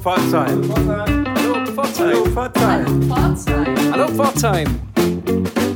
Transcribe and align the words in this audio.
Pforzheim. 0.00 0.62
Hallo 1.36 1.66
Pforzheim. 1.66 2.34
Hallo 3.92 4.08
Pforzheim. 4.08 4.66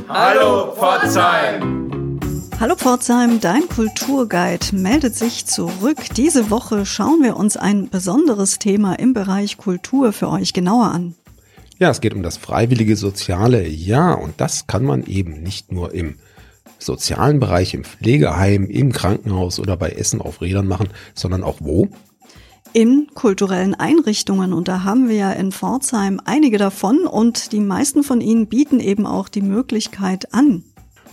Hallo 0.09 0.73
Pforzheim. 0.73 2.19
Hallo 2.59 2.75
Pforzheim, 2.75 3.39
dein 3.39 3.69
Kulturguide 3.69 4.75
meldet 4.75 5.13
sich 5.15 5.45
zurück. 5.45 5.97
Diese 6.17 6.49
Woche 6.49 6.87
schauen 6.87 7.21
wir 7.21 7.37
uns 7.37 7.55
ein 7.55 7.89
besonderes 7.89 8.57
Thema 8.57 8.97
im 8.97 9.13
Bereich 9.13 9.57
Kultur 9.57 10.11
für 10.11 10.29
euch 10.29 10.53
genauer 10.53 10.85
an. 10.85 11.13
Ja, 11.77 11.91
es 11.91 12.01
geht 12.01 12.15
um 12.15 12.23
das 12.23 12.37
freiwillige 12.37 12.95
soziale 12.95 13.67
Jahr 13.67 14.19
und 14.19 14.41
das 14.41 14.65
kann 14.65 14.85
man 14.85 15.05
eben 15.05 15.43
nicht 15.43 15.71
nur 15.71 15.93
im 15.93 16.15
sozialen 16.79 17.39
Bereich, 17.39 17.75
im 17.75 17.83
Pflegeheim, 17.83 18.65
im 18.65 18.91
Krankenhaus 18.91 19.59
oder 19.59 19.77
bei 19.77 19.89
Essen 19.89 20.19
auf 20.19 20.41
Rädern 20.41 20.67
machen, 20.67 20.89
sondern 21.13 21.43
auch 21.43 21.57
wo? 21.59 21.89
In 22.75 23.07
kulturellen 23.13 23.73
Einrichtungen. 23.73 24.51
Und 24.51 24.67
da 24.67 24.83
haben 24.83 25.07
wir 25.07 25.15
ja 25.15 25.31
in 25.31 25.53
Pforzheim 25.53 26.19
einige 26.25 26.57
davon 26.57 27.07
und 27.07 27.53
die 27.53 27.61
meisten 27.61 28.03
von 28.03 28.19
ihnen 28.19 28.47
bieten 28.47 28.81
eben 28.81 29.07
auch 29.07 29.29
die 29.29 29.41
Möglichkeit 29.41 30.33
an. 30.33 30.61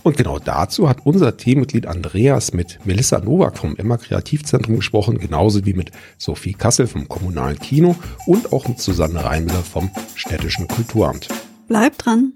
Und 0.03 0.17
genau 0.17 0.39
dazu 0.39 0.89
hat 0.89 1.05
unser 1.05 1.37
Teammitglied 1.37 1.87
Andreas 1.87 2.51
mit 2.51 2.85
Melissa 2.85 3.19
Nowak 3.19 3.57
vom 3.57 3.77
Emma 3.77 3.95
Kreativzentrum 3.95 4.75
gesprochen, 4.75 5.19
genauso 5.19 5.65
wie 5.65 5.71
mit 5.71 5.91
Sophie 6.17 6.51
Kassel 6.51 6.85
vom 6.85 7.07
Kommunalen 7.07 7.57
Kino 7.57 7.95
und 8.25 8.51
auch 8.51 8.67
mit 8.67 8.81
Susanne 8.81 9.23
Reinmüller 9.23 9.63
vom 9.63 9.89
Städtischen 10.15 10.67
Kulturamt. 10.67 11.29
Bleibt 11.69 12.05
dran! 12.05 12.33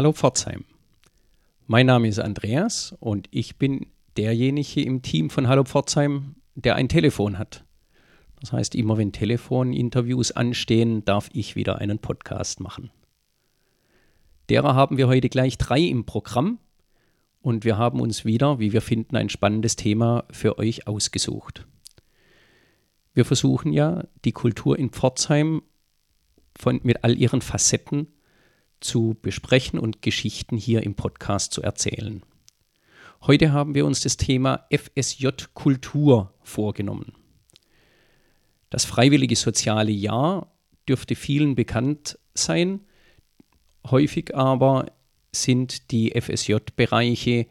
Hallo 0.00 0.14
Pforzheim. 0.14 0.64
Mein 1.66 1.84
Name 1.84 2.08
ist 2.08 2.20
Andreas 2.20 2.96
und 3.00 3.28
ich 3.32 3.58
bin 3.58 3.88
derjenige 4.16 4.80
im 4.80 5.02
Team 5.02 5.28
von 5.28 5.46
Hallo 5.46 5.64
Pforzheim, 5.64 6.36
der 6.54 6.76
ein 6.76 6.88
Telefon 6.88 7.38
hat. 7.38 7.66
Das 8.40 8.50
heißt, 8.50 8.74
immer 8.76 8.96
wenn 8.96 9.12
Telefoninterviews 9.12 10.32
anstehen, 10.32 11.04
darf 11.04 11.28
ich 11.34 11.54
wieder 11.54 11.80
einen 11.80 11.98
Podcast 11.98 12.60
machen. 12.60 12.90
Derer 14.48 14.74
haben 14.74 14.96
wir 14.96 15.06
heute 15.06 15.28
gleich 15.28 15.58
drei 15.58 15.80
im 15.80 16.06
Programm 16.06 16.60
und 17.42 17.66
wir 17.66 17.76
haben 17.76 18.00
uns 18.00 18.24
wieder, 18.24 18.58
wie 18.58 18.72
wir 18.72 18.80
finden, 18.80 19.16
ein 19.16 19.28
spannendes 19.28 19.76
Thema 19.76 20.24
für 20.30 20.58
euch 20.58 20.86
ausgesucht. 20.86 21.66
Wir 23.12 23.26
versuchen 23.26 23.70
ja, 23.74 24.04
die 24.24 24.32
Kultur 24.32 24.78
in 24.78 24.88
Pforzheim 24.88 25.60
von, 26.58 26.80
mit 26.84 27.04
all 27.04 27.18
ihren 27.18 27.42
Facetten 27.42 28.06
zu 28.80 29.16
besprechen 29.20 29.78
und 29.78 30.02
Geschichten 30.02 30.56
hier 30.56 30.82
im 30.82 30.94
Podcast 30.94 31.52
zu 31.52 31.62
erzählen. 31.62 32.22
Heute 33.22 33.52
haben 33.52 33.74
wir 33.74 33.84
uns 33.84 34.00
das 34.00 34.16
Thema 34.16 34.66
FSJ 34.70 35.28
Kultur 35.52 36.32
vorgenommen. 36.42 37.12
Das 38.70 38.84
freiwillige 38.84 39.36
soziale 39.36 39.90
Jahr 39.90 40.52
dürfte 40.88 41.14
vielen 41.14 41.54
bekannt 41.54 42.18
sein, 42.34 42.80
häufig 43.90 44.34
aber 44.34 44.86
sind 45.32 45.90
die 45.90 46.18
FSJ-Bereiche 46.18 47.46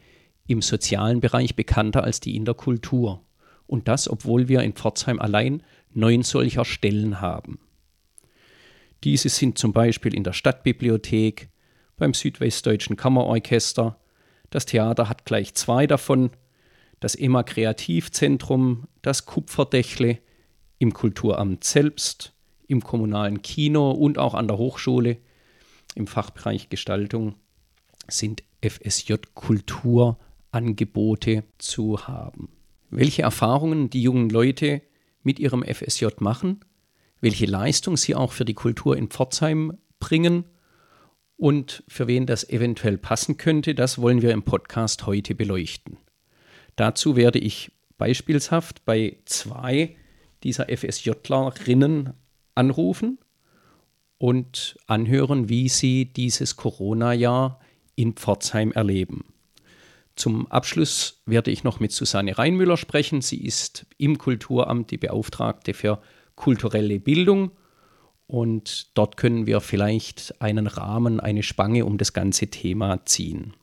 im 0.46 0.62
sozialen 0.62 1.20
Bereich 1.20 1.54
bekannter 1.54 2.02
als 2.02 2.20
die 2.20 2.36
in 2.36 2.44
der 2.44 2.54
Kultur. 2.54 3.24
Und 3.66 3.86
das, 3.86 4.10
obwohl 4.10 4.48
wir 4.48 4.62
in 4.62 4.72
Pforzheim 4.72 5.20
allein 5.20 5.62
neun 5.92 6.22
solcher 6.22 6.64
Stellen 6.64 7.20
haben. 7.20 7.60
Diese 9.04 9.28
sind 9.28 9.58
zum 9.58 9.72
Beispiel 9.72 10.14
in 10.14 10.24
der 10.24 10.32
Stadtbibliothek, 10.32 11.48
beim 11.96 12.14
Südwestdeutschen 12.14 12.96
Kammerorchester, 12.96 13.98
das 14.50 14.66
Theater 14.66 15.08
hat 15.08 15.24
gleich 15.24 15.54
zwei 15.54 15.86
davon, 15.86 16.30
das 16.98 17.14
EMA 17.14 17.44
Kreativzentrum, 17.44 18.88
das 19.00 19.24
Kupferdächle, 19.26 20.18
im 20.78 20.92
Kulturamt 20.92 21.64
selbst, 21.64 22.34
im 22.66 22.82
kommunalen 22.82 23.42
Kino 23.42 23.90
und 23.90 24.18
auch 24.18 24.34
an 24.34 24.48
der 24.48 24.58
Hochschule. 24.58 25.18
Im 25.94 26.06
Fachbereich 26.06 26.68
Gestaltung 26.68 27.36
sind 28.08 28.42
FSJ 28.62 29.14
Kulturangebote 29.34 31.44
zu 31.58 32.06
haben. 32.06 32.50
Welche 32.90 33.22
Erfahrungen 33.22 33.88
die 33.90 34.02
jungen 34.02 34.30
Leute 34.30 34.82
mit 35.22 35.38
ihrem 35.38 35.62
FSJ 35.62 36.06
machen, 36.20 36.60
welche 37.20 37.46
Leistung 37.46 37.96
sie 37.96 38.14
auch 38.14 38.32
für 38.32 38.44
die 38.44 38.54
Kultur 38.54 38.96
in 38.96 39.08
Pforzheim 39.08 39.78
bringen 39.98 40.44
und 41.36 41.82
für 41.88 42.06
wen 42.06 42.26
das 42.26 42.48
eventuell 42.48 42.98
passen 42.98 43.36
könnte, 43.36 43.74
das 43.74 43.98
wollen 43.98 44.22
wir 44.22 44.32
im 44.32 44.42
Podcast 44.42 45.06
heute 45.06 45.34
beleuchten. 45.34 45.98
Dazu 46.76 47.16
werde 47.16 47.38
ich 47.38 47.72
beispielshaft 47.98 48.84
bei 48.84 49.18
zwei 49.26 49.96
dieser 50.42 50.66
FSJlerinnen 50.68 52.14
anrufen 52.54 53.18
und 54.18 54.78
anhören, 54.86 55.48
wie 55.48 55.68
sie 55.68 56.06
dieses 56.06 56.56
Corona-Jahr 56.56 57.60
in 57.94 58.14
Pforzheim 58.14 58.72
erleben. 58.72 59.24
Zum 60.16 60.46
Abschluss 60.48 61.22
werde 61.24 61.50
ich 61.50 61.64
noch 61.64 61.80
mit 61.80 61.92
Susanne 61.92 62.36
Reinmüller 62.36 62.76
sprechen. 62.76 63.22
Sie 63.22 63.42
ist 63.42 63.86
im 63.96 64.18
Kulturamt 64.18 64.90
die 64.90 64.98
Beauftragte 64.98 65.72
für 65.72 66.02
kulturelle 66.40 66.98
Bildung. 66.98 67.50
Und 68.26 68.96
dort 68.96 69.18
können 69.18 69.46
wir 69.46 69.60
vielleicht 69.60 70.40
einen 70.40 70.66
Rahmen, 70.66 71.20
eine 71.20 71.42
Spange 71.42 71.84
um 71.84 71.98
das 71.98 72.14
ganze 72.14 72.46
Thema 72.46 73.04
ziehen. 73.04 73.54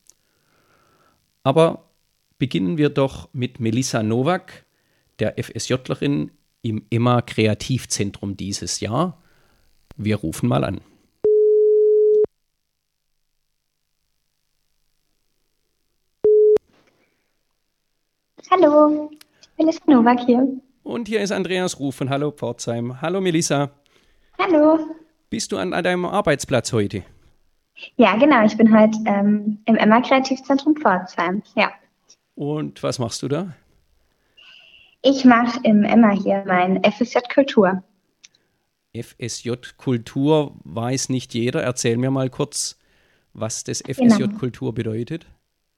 Aber 1.43 1.89
beginnen 2.37 2.77
wir 2.77 2.89
doch 2.89 3.29
mit 3.33 3.59
Melissa 3.59 4.03
Nowak, 4.03 4.65
der 5.17 5.35
FSJlerin 5.43 6.29
im 6.61 6.85
Emma 6.91 7.21
Kreativzentrum 7.21 8.37
dieses 8.37 8.79
Jahr. 8.79 9.23
Wir 9.95 10.17
rufen 10.17 10.47
mal 10.47 10.63
an. 10.63 10.81
Hallo, 18.51 19.09
Melissa 19.57 19.81
Nowak 19.87 20.19
hier. 20.25 20.61
Und 20.87 21.09
hier 21.09 21.19
ist 21.19 21.33
Andreas 21.33 21.81
Ruf 21.81 21.95
von 21.95 22.09
Hallo 22.09 22.31
Pforzheim. 22.31 23.01
Hallo 23.01 23.19
Melissa. 23.19 23.71
Hallo. 24.39 24.79
Bist 25.29 25.51
du 25.51 25.57
an, 25.57 25.73
an 25.73 25.83
deinem 25.83 26.05
Arbeitsplatz 26.05 26.71
heute? 26.71 27.03
Ja, 27.97 28.15
genau. 28.15 28.45
Ich 28.45 28.55
bin 28.55 28.73
heute 28.73 28.97
ähm, 29.05 29.59
im 29.65 29.75
Emma 29.75 29.99
Kreativzentrum 29.99 30.77
Pforzheim. 30.77 31.43
Ja. 31.55 31.71
Und 32.35 32.83
was 32.83 32.99
machst 32.99 33.21
du 33.21 33.27
da? 33.27 33.53
Ich 35.01 35.25
mache 35.25 35.59
im 35.63 35.83
Emma 35.83 36.11
hier 36.11 36.45
mein 36.47 36.81
FSJ 36.81 37.17
Kultur. 37.33 37.83
FSJ 38.95 39.51
Kultur 39.75 40.55
weiß 40.63 41.09
nicht 41.09 41.33
jeder. 41.33 41.63
Erzähl 41.63 41.97
mir 41.97 42.11
mal 42.11 42.29
kurz, 42.29 42.79
was 43.33 43.65
das 43.65 43.81
FSJ 43.81 44.19
genau. 44.19 44.37
Kultur 44.39 44.73
bedeutet. 44.73 45.25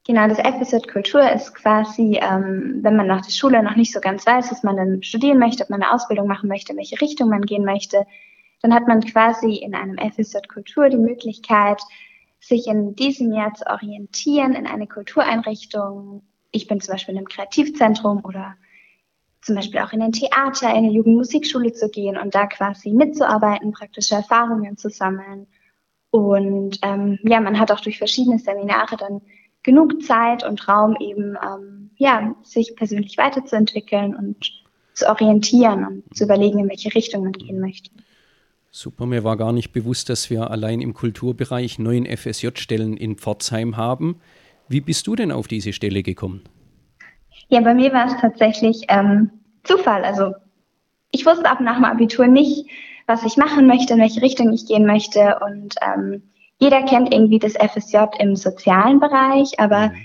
Genau, 0.09 0.27
das 0.27 0.39
FSJ 0.39 0.91
Kultur 0.91 1.31
ist 1.31 1.53
quasi, 1.53 2.17
ähm, 2.19 2.79
wenn 2.81 2.95
man 2.95 3.05
nach 3.05 3.21
der 3.21 3.31
Schule 3.31 3.61
noch 3.61 3.75
nicht 3.75 3.93
so 3.93 3.99
ganz 3.99 4.25
weiß, 4.25 4.49
was 4.49 4.63
man 4.63 4.75
dann 4.75 5.03
studieren 5.03 5.37
möchte, 5.37 5.61
ob 5.61 5.69
man 5.69 5.83
eine 5.83 5.93
Ausbildung 5.93 6.27
machen 6.27 6.49
möchte, 6.49 6.71
in 6.71 6.79
welche 6.79 6.99
Richtung 6.99 7.29
man 7.29 7.43
gehen 7.43 7.63
möchte, 7.63 8.07
dann 8.63 8.73
hat 8.73 8.87
man 8.87 9.01
quasi 9.01 9.57
in 9.57 9.75
einem 9.75 9.99
FSJ 9.99 10.39
Kultur 10.51 10.89
die 10.89 10.97
Möglichkeit, 10.97 11.79
sich 12.39 12.65
in 12.65 12.95
diesem 12.95 13.31
Jahr 13.31 13.53
zu 13.53 13.67
orientieren 13.67 14.55
in 14.55 14.65
eine 14.65 14.87
Kultureinrichtung. 14.87 16.23
Ich 16.49 16.65
bin 16.65 16.81
zum 16.81 16.93
Beispiel 16.93 17.13
in 17.13 17.19
einem 17.19 17.27
Kreativzentrum 17.27 18.25
oder 18.25 18.55
zum 19.41 19.57
Beispiel 19.57 19.81
auch 19.81 19.93
in 19.93 20.01
ein 20.01 20.11
Theater, 20.11 20.71
in 20.71 20.77
eine 20.77 20.91
Jugendmusikschule 20.91 21.73
zu 21.73 21.87
gehen 21.87 22.17
und 22.17 22.33
da 22.33 22.47
quasi 22.47 22.93
mitzuarbeiten, 22.93 23.73
praktische 23.73 24.15
Erfahrungen 24.15 24.75
zu 24.75 24.89
sammeln. 24.89 25.45
Und 26.09 26.79
ähm, 26.81 27.19
ja, 27.21 27.39
man 27.39 27.59
hat 27.59 27.71
auch 27.71 27.81
durch 27.81 27.99
verschiedene 27.99 28.39
Seminare 28.39 28.97
dann 28.97 29.21
genug 29.69 30.01
Zeit 30.01 30.43
und 30.43 30.67
Raum 30.67 30.97
eben, 30.99 31.37
ähm, 31.43 31.91
ja, 31.97 32.33
sich 32.41 32.75
persönlich 32.75 33.17
weiterzuentwickeln 33.19 34.15
und 34.15 34.51
zu 34.93 35.07
orientieren 35.07 35.85
und 35.85 36.17
zu 36.17 36.23
überlegen, 36.23 36.57
in 36.57 36.69
welche 36.69 36.93
Richtung 36.95 37.23
man 37.23 37.33
gehen 37.33 37.59
möchte. 37.59 37.91
Super, 38.71 39.05
mir 39.05 39.23
war 39.23 39.37
gar 39.37 39.53
nicht 39.53 39.71
bewusst, 39.71 40.09
dass 40.09 40.31
wir 40.31 40.49
allein 40.49 40.81
im 40.81 40.95
Kulturbereich 40.95 41.77
neun 41.77 42.05
FSJ-Stellen 42.05 42.97
in 42.97 43.15
Pforzheim 43.15 43.77
haben. 43.77 44.19
Wie 44.67 44.81
bist 44.81 45.05
du 45.05 45.15
denn 45.15 45.31
auf 45.31 45.47
diese 45.47 45.71
Stelle 45.71 46.01
gekommen? 46.01 46.41
Ja, 47.49 47.61
bei 47.61 47.75
mir 47.75 47.93
war 47.93 48.07
es 48.07 48.19
tatsächlich 48.19 48.85
ähm, 48.87 49.29
Zufall. 49.63 50.03
Also 50.03 50.33
ich 51.11 51.25
wusste 51.25 51.49
ab 51.49 51.61
nach 51.61 51.75
dem 51.75 51.85
Abitur 51.85 52.27
nicht, 52.27 52.65
was 53.05 53.23
ich 53.23 53.37
machen 53.37 53.67
möchte, 53.67 53.93
in 53.93 53.99
welche 53.99 54.21
Richtung 54.21 54.51
ich 54.51 54.65
gehen 54.65 54.85
möchte. 54.85 55.39
Und 55.43 55.75
ähm, 55.81 56.23
jeder 56.59 56.83
kennt 56.83 57.13
irgendwie 57.13 57.39
das 57.39 57.53
FSJ 57.53 57.97
im 58.19 58.35
sozialen 58.35 58.99
Bereich, 58.99 59.59
aber 59.59 59.89
mhm. 59.89 59.95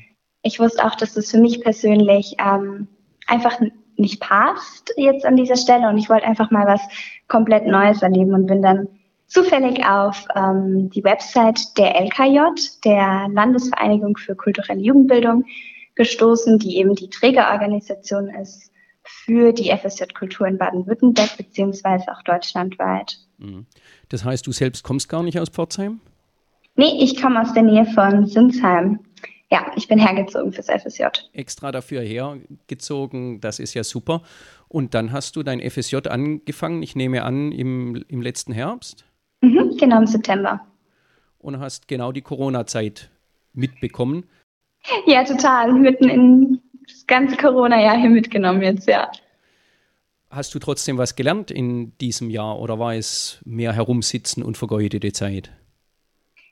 ich 0.42 0.60
wusste 0.60 0.84
auch, 0.84 0.94
dass 0.94 1.16
es 1.16 1.30
für 1.30 1.38
mich 1.38 1.60
persönlich 1.60 2.36
ähm, 2.38 2.88
einfach 3.26 3.60
nicht 3.96 4.20
passt 4.20 4.92
jetzt 4.96 5.26
an 5.26 5.36
dieser 5.36 5.56
Stelle 5.56 5.88
und 5.88 5.98
ich 5.98 6.08
wollte 6.08 6.26
einfach 6.26 6.50
mal 6.50 6.66
was 6.66 6.80
komplett 7.28 7.66
Neues 7.66 8.02
erleben 8.02 8.34
und 8.34 8.46
bin 8.46 8.62
dann 8.62 8.88
zufällig 9.26 9.84
auf 9.84 10.26
ähm, 10.34 10.90
die 10.90 11.04
Website 11.04 11.76
der 11.76 11.96
LKJ, 12.00 12.38
der 12.84 13.28
Landesvereinigung 13.30 14.16
für 14.16 14.36
kulturelle 14.36 14.80
Jugendbildung, 14.80 15.44
gestoßen, 15.96 16.58
die 16.58 16.76
eben 16.76 16.94
die 16.94 17.08
Trägerorganisation 17.08 18.28
ist 18.28 18.72
für 19.04 19.52
die 19.52 19.70
FSJ-Kultur 19.70 20.46
in 20.46 20.58
Baden-Württemberg 20.58 21.36
beziehungsweise 21.36 22.10
auch 22.12 22.22
deutschlandweit. 22.22 23.18
Mhm. 23.38 23.66
Das 24.08 24.24
heißt, 24.24 24.46
du 24.46 24.52
selbst 24.52 24.82
kommst 24.82 25.08
gar 25.08 25.22
nicht 25.22 25.38
aus 25.38 25.50
Pforzheim? 25.50 26.00
Nee, 26.76 26.98
ich 27.00 27.20
komme 27.20 27.40
aus 27.40 27.52
der 27.52 27.62
Nähe 27.62 27.86
von 27.86 28.26
Sinsheim. 28.26 29.00
Ja, 29.50 29.70
ich 29.76 29.86
bin 29.86 29.98
hergezogen 29.98 30.52
fürs 30.52 30.66
FSJ. 30.66 31.04
Extra 31.32 31.70
dafür 31.70 32.00
hergezogen, 32.00 33.40
das 33.40 33.60
ist 33.60 33.74
ja 33.74 33.84
super. 33.84 34.22
Und 34.68 34.94
dann 34.94 35.12
hast 35.12 35.36
du 35.36 35.42
dein 35.42 35.60
FSJ 35.60 36.08
angefangen, 36.08 36.82
ich 36.82 36.96
nehme 36.96 37.22
an, 37.22 37.52
im, 37.52 38.04
im 38.08 38.20
letzten 38.20 38.52
Herbst? 38.52 39.04
Mhm, 39.42 39.76
genau, 39.78 39.98
im 39.98 40.06
September. 40.06 40.60
Und 41.38 41.60
hast 41.60 41.86
genau 41.86 42.10
die 42.10 42.22
Corona-Zeit 42.22 43.10
mitbekommen. 43.52 44.24
Ja, 45.06 45.22
total. 45.24 45.72
Mitten 45.72 46.08
in 46.08 46.60
das 46.88 47.06
ganze 47.06 47.36
Corona-Jahr 47.36 47.98
hier 47.98 48.10
mitgenommen 48.10 48.62
jetzt, 48.62 48.88
ja. 48.88 49.10
Hast 50.30 50.54
du 50.54 50.58
trotzdem 50.58 50.98
was 50.98 51.14
gelernt 51.14 51.52
in 51.52 51.96
diesem 51.98 52.28
Jahr 52.28 52.58
oder 52.58 52.80
war 52.80 52.94
es 52.94 53.40
mehr 53.44 53.72
herumsitzen 53.72 54.42
und 54.42 54.56
vergeudete 54.56 55.12
Zeit? 55.12 55.52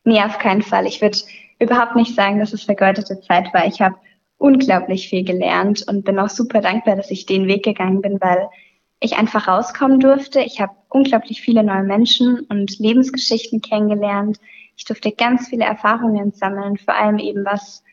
Nee, 0.04 0.20
auf 0.20 0.38
keinen 0.38 0.62
Fall. 0.62 0.87
Ich 0.87 1.00
würde 1.00 1.19
überhaupt 1.58 1.96
nicht 1.96 2.14
sagen, 2.14 2.38
dass 2.38 2.52
es 2.52 2.64
vergeudete 2.64 3.20
Zeit 3.20 3.52
war. 3.54 3.66
Ich 3.66 3.81
habe 3.81 3.96
unglaublich 4.37 5.08
viel 5.08 5.25
gelernt 5.25 5.84
und 5.88 6.04
bin 6.04 6.19
auch 6.19 6.28
super 6.28 6.60
dankbar, 6.60 6.96
dass 6.96 7.10
ich 7.10 7.26
den 7.26 7.46
Weg 7.46 7.64
gegangen 7.64 8.02
bin, 8.02 8.20
weil 8.20 8.49
ich 8.99 9.16
einfach 9.16 9.46
rauskommen 9.46 10.00
durfte. 10.00 10.40
Ich 10.40 10.60
habe 10.60 10.72
unglaublich 10.88 11.40
viele 11.40 11.62
neue 11.62 11.84
Menschen 11.84 12.40
und 12.49 12.78
Lebensgeschichten 12.78 13.60
kennengelernt. 13.60 14.38
Ich 14.76 14.84
durfte 14.84 15.12
ganz 15.12 15.49
viele 15.49 15.64
Erfahrungen 15.64 16.32
sammeln, 16.32 16.76
vor 16.76 16.94
allem 16.94 17.19
eben 17.19 17.44
was, 17.44 17.84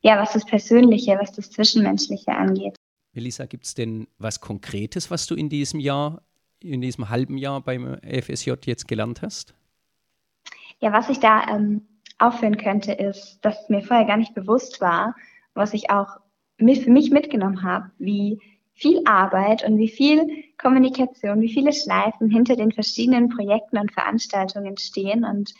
ja, 0.00 0.20
was 0.20 0.32
das 0.32 0.44
Persönliche, 0.44 1.16
was 1.20 1.32
das 1.32 1.50
Zwischenmenschliche 1.50 2.32
angeht. 2.32 2.74
Melissa, 3.12 3.46
gibt 3.46 3.66
es 3.66 3.74
denn 3.74 4.08
was 4.18 4.40
Konkretes, 4.40 5.10
was 5.10 5.26
du 5.26 5.34
in 5.34 5.48
diesem 5.48 5.78
Jahr, 5.78 6.22
in 6.60 6.80
diesem 6.80 7.10
halben 7.10 7.38
Jahr 7.38 7.60
beim 7.60 7.98
FSJ 8.02 8.52
jetzt 8.64 8.88
gelernt 8.88 9.22
hast? 9.22 9.54
Ja, 10.82 10.92
was 10.92 11.08
ich 11.08 11.20
da 11.20 11.46
ähm, 11.48 11.86
aufführen 12.18 12.56
könnte, 12.56 12.90
ist, 12.92 13.38
dass 13.42 13.68
mir 13.68 13.82
vorher 13.82 14.04
gar 14.04 14.16
nicht 14.16 14.34
bewusst 14.34 14.80
war, 14.80 15.14
was 15.54 15.74
ich 15.74 15.90
auch 15.90 16.16
mit, 16.58 16.78
für 16.78 16.90
mich 16.90 17.12
mitgenommen 17.12 17.62
habe, 17.62 17.92
wie 17.98 18.40
viel 18.74 19.02
Arbeit 19.06 19.62
und 19.64 19.78
wie 19.78 19.88
viel 19.88 20.26
Kommunikation, 20.60 21.40
wie 21.40 21.52
viele 21.52 21.72
Schleifen 21.72 22.30
hinter 22.30 22.56
den 22.56 22.72
verschiedenen 22.72 23.28
Projekten 23.28 23.78
und 23.78 23.92
Veranstaltungen 23.92 24.76
stehen. 24.76 25.24
Und 25.24 25.54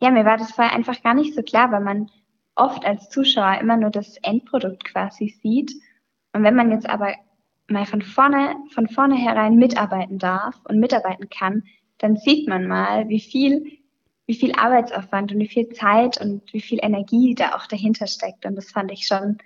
ja, 0.00 0.12
mir 0.12 0.24
war 0.24 0.36
das 0.36 0.52
vorher 0.52 0.72
einfach 0.72 1.02
gar 1.02 1.14
nicht 1.14 1.34
so 1.34 1.42
klar, 1.42 1.72
weil 1.72 1.80
man 1.82 2.08
oft 2.54 2.84
als 2.84 3.08
Zuschauer 3.08 3.58
immer 3.60 3.76
nur 3.76 3.90
das 3.90 4.16
Endprodukt 4.18 4.84
quasi 4.84 5.34
sieht. 5.42 5.72
Und 6.32 6.44
wenn 6.44 6.54
man 6.54 6.70
jetzt 6.70 6.88
aber 6.88 7.14
mal 7.66 7.86
von 7.86 8.02
vorne, 8.02 8.54
von 8.72 8.86
vornherein 8.86 9.56
mitarbeiten 9.56 10.18
darf 10.18 10.54
und 10.68 10.78
mitarbeiten 10.78 11.28
kann, 11.30 11.64
dann 11.98 12.16
sieht 12.16 12.48
man 12.48 12.68
mal, 12.68 13.08
wie 13.08 13.20
viel 13.20 13.81
wie 14.26 14.34
viel 14.34 14.52
Arbeitsaufwand 14.52 15.32
und 15.32 15.40
wie 15.40 15.48
viel 15.48 15.68
Zeit 15.70 16.20
und 16.20 16.42
wie 16.52 16.60
viel 16.60 16.78
Energie 16.82 17.34
da 17.34 17.54
auch 17.56 17.66
dahinter 17.66 18.06
steckt. 18.06 18.46
Und 18.46 18.56
das 18.56 18.70
fand 18.70 18.92
ich 18.92 19.06
schon, 19.06 19.38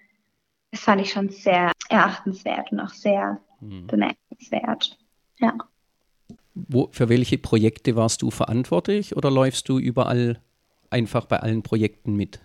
das 0.70 0.81
fand 0.81 1.00
ich 1.00 1.11
schon 1.11 1.31
sehr 1.31 1.73
erachtenswert 1.88 2.70
und 2.73 2.81
auch 2.81 2.90
sehr 2.90 3.40
mhm. 3.61 3.87
bemerkenswert. 3.87 4.99
Ja. 5.38 5.55
Wo, 6.55 6.88
für 6.90 7.08
welche 7.08 7.38
Projekte 7.38 7.96
warst 7.96 8.23
du 8.23 8.31
verantwortlich 8.31 9.17
oder 9.17 9.31
läufst 9.31 9.69
du 9.69 9.78
überall 9.78 10.40
einfach 10.90 11.26
bei 11.26 11.38
allen 11.38 11.62
Projekten 11.62 12.14
mit? 12.14 12.40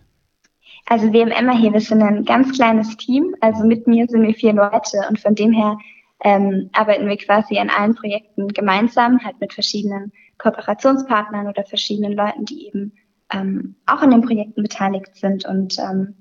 Also 0.86 1.14
wir 1.14 1.22
im 1.22 1.32
Emma 1.32 1.56
hier, 1.56 1.74
wir 1.74 1.80
sind 1.80 2.02
ein 2.02 2.26
ganz 2.26 2.54
kleines 2.54 2.98
Team. 2.98 3.36
Also 3.42 3.66
mit 3.66 3.88
mir 3.88 4.08
sind 4.08 4.24
wir 4.24 4.34
vier 4.34 4.54
Leute 4.54 5.02
und 5.10 5.20
von 5.20 5.36
dem 5.36 5.54
her 5.54 5.78
ähm, 6.24 6.70
arbeiten 6.74 7.08
wir 7.08 7.18
quasi 7.18 7.58
an 7.58 7.70
allen 7.70 7.96
Projekten 7.96 8.48
gemeinsam, 8.50 9.24
halt 9.24 9.40
mit 9.40 9.54
verschiedenen 9.54 10.12
Kooperationspartnern 10.42 11.48
oder 11.48 11.64
verschiedenen 11.64 12.14
Leuten, 12.14 12.46
die 12.46 12.68
eben 12.68 12.94
ähm, 13.32 13.76
auch 13.86 14.02
an 14.02 14.12
den 14.12 14.22
Projekten 14.22 14.64
beteiligt 14.64 15.16
sind. 15.16 15.46
Und 15.46 15.78
ähm, 15.80 16.16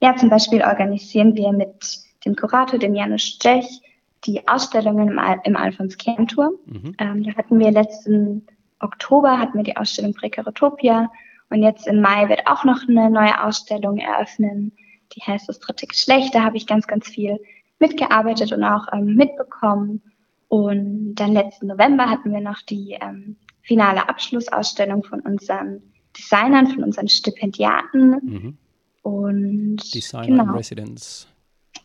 ja, 0.00 0.16
zum 0.16 0.28
Beispiel 0.28 0.62
organisieren 0.62 1.36
wir 1.36 1.52
mit 1.52 2.00
dem 2.24 2.34
Kurator, 2.36 2.78
dem 2.78 2.94
Janusz 2.94 3.22
Stech, 3.22 3.80
die 4.24 4.46
Ausstellungen 4.48 5.08
im, 5.08 5.18
Al 5.18 5.40
im 5.44 5.56
Alfons 5.56 5.96
Kernturm. 5.96 6.54
Mhm. 6.66 6.94
Ähm, 6.98 7.22
da 7.22 7.34
hatten 7.36 7.58
wir 7.58 7.70
letzten 7.70 8.46
Oktober 8.80 9.38
hatten 9.38 9.58
wir 9.58 9.64
die 9.64 9.76
Ausstellung 9.76 10.14
Precaritopia 10.14 11.10
und 11.50 11.62
jetzt 11.62 11.86
im 11.86 12.00
Mai 12.00 12.28
wird 12.28 12.46
auch 12.46 12.64
noch 12.64 12.88
eine 12.88 13.10
neue 13.10 13.42
Ausstellung 13.42 13.98
eröffnen, 13.98 14.72
die 15.12 15.20
heißt 15.20 15.48
das 15.48 15.58
dritte 15.58 15.86
Geschlecht. 15.86 16.34
Da 16.34 16.42
habe 16.42 16.56
ich 16.56 16.66
ganz, 16.66 16.86
ganz 16.86 17.08
viel 17.08 17.38
mitgearbeitet 17.78 18.52
und 18.52 18.64
auch 18.64 18.86
ähm, 18.92 19.16
mitbekommen. 19.16 20.02
Und 20.50 21.14
dann 21.14 21.32
letzten 21.32 21.68
November 21.68 22.10
hatten 22.10 22.32
wir 22.32 22.40
noch 22.40 22.60
die 22.62 22.98
ähm, 23.00 23.36
finale 23.62 24.08
Abschlussausstellung 24.08 25.04
von 25.04 25.20
unseren 25.20 25.80
Designern, 26.18 26.66
von 26.66 26.82
unseren 26.82 27.06
Stipendiaten. 27.06 28.10
Mhm. 28.20 28.58
Und 29.02 29.94
Design 29.94 30.26
genau. 30.26 30.52
Residence. 30.52 31.28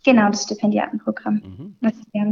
Genau, 0.03 0.31
das 0.31 0.45
Stipendiatenprogramm. 0.45 1.35
Mhm. 1.35 1.75
Das, 1.81 1.93
ja, 2.13 2.25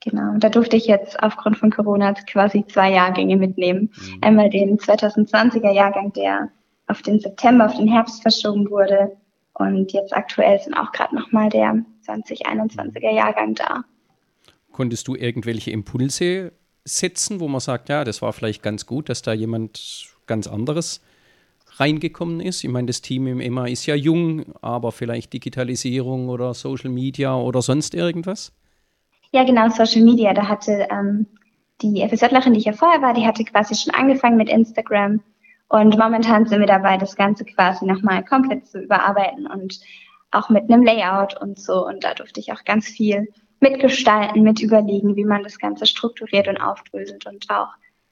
genau, 0.00 0.38
da 0.38 0.48
durfte 0.48 0.76
ich 0.76 0.86
jetzt 0.86 1.22
aufgrund 1.22 1.56
von 1.56 1.70
Corona 1.70 2.14
quasi 2.14 2.66
zwei 2.66 2.90
Jahrgänge 2.92 3.36
mitnehmen. 3.36 3.92
Mhm. 3.94 4.18
Einmal 4.22 4.50
den 4.50 4.76
2020er 4.76 5.70
Jahrgang, 5.70 6.12
der 6.14 6.50
auf 6.88 7.02
den 7.02 7.20
September, 7.20 7.66
auf 7.66 7.76
den 7.76 7.86
Herbst 7.86 8.22
verschoben 8.22 8.68
wurde. 8.70 9.16
Und 9.54 9.92
jetzt 9.92 10.16
aktuell 10.16 10.58
sind 10.58 10.74
auch 10.74 10.90
gerade 10.90 11.14
nochmal 11.14 11.48
der 11.48 11.84
2021er 12.04 13.12
Jahrgang 13.12 13.54
da. 13.54 13.84
Konntest 14.78 15.08
du 15.08 15.16
irgendwelche 15.16 15.72
Impulse 15.72 16.52
setzen, 16.84 17.40
wo 17.40 17.48
man 17.48 17.58
sagt, 17.58 17.88
ja, 17.88 18.04
das 18.04 18.22
war 18.22 18.32
vielleicht 18.32 18.62
ganz 18.62 18.86
gut, 18.86 19.08
dass 19.08 19.22
da 19.22 19.32
jemand 19.32 20.06
ganz 20.28 20.46
anderes 20.46 21.00
reingekommen 21.78 22.38
ist? 22.38 22.62
Ich 22.62 22.70
meine, 22.70 22.86
das 22.86 23.00
Team 23.00 23.26
im 23.26 23.40
EMA 23.40 23.66
ist 23.66 23.86
ja 23.86 23.96
jung, 23.96 24.54
aber 24.62 24.92
vielleicht 24.92 25.32
Digitalisierung 25.32 26.28
oder 26.28 26.54
Social 26.54 26.90
Media 26.90 27.34
oder 27.34 27.60
sonst 27.60 27.92
irgendwas? 27.92 28.52
Ja, 29.32 29.42
genau, 29.42 29.68
Social 29.68 30.02
Media. 30.02 30.32
Da 30.32 30.46
hatte 30.46 30.86
ähm, 30.92 31.26
die 31.82 32.08
FSJlerin, 32.08 32.52
die 32.52 32.60
ich 32.60 32.66
ja 32.66 32.72
vorher 32.72 33.02
war, 33.02 33.14
die 33.14 33.26
hatte 33.26 33.42
quasi 33.42 33.74
schon 33.74 33.92
angefangen 33.94 34.36
mit 34.36 34.48
Instagram. 34.48 35.20
Und 35.66 35.98
momentan 35.98 36.46
sind 36.46 36.60
wir 36.60 36.68
dabei, 36.68 36.98
das 36.98 37.16
Ganze 37.16 37.44
quasi 37.44 37.84
nochmal 37.84 38.24
komplett 38.24 38.68
zu 38.68 38.78
überarbeiten 38.78 39.48
und 39.48 39.80
auch 40.30 40.50
mit 40.50 40.70
einem 40.70 40.84
Layout 40.84 41.36
und 41.42 41.58
so. 41.58 41.84
Und 41.84 42.04
da 42.04 42.14
durfte 42.14 42.38
ich 42.38 42.52
auch 42.52 42.62
ganz 42.62 42.86
viel 42.86 43.26
mitgestalten, 43.60 44.42
mit 44.42 44.60
überlegen, 44.60 45.16
wie 45.16 45.24
man 45.24 45.42
das 45.42 45.58
Ganze 45.58 45.86
strukturiert 45.86 46.48
und 46.48 46.58
aufdröselt 46.58 47.26
und 47.26 47.46
auch 47.50 47.68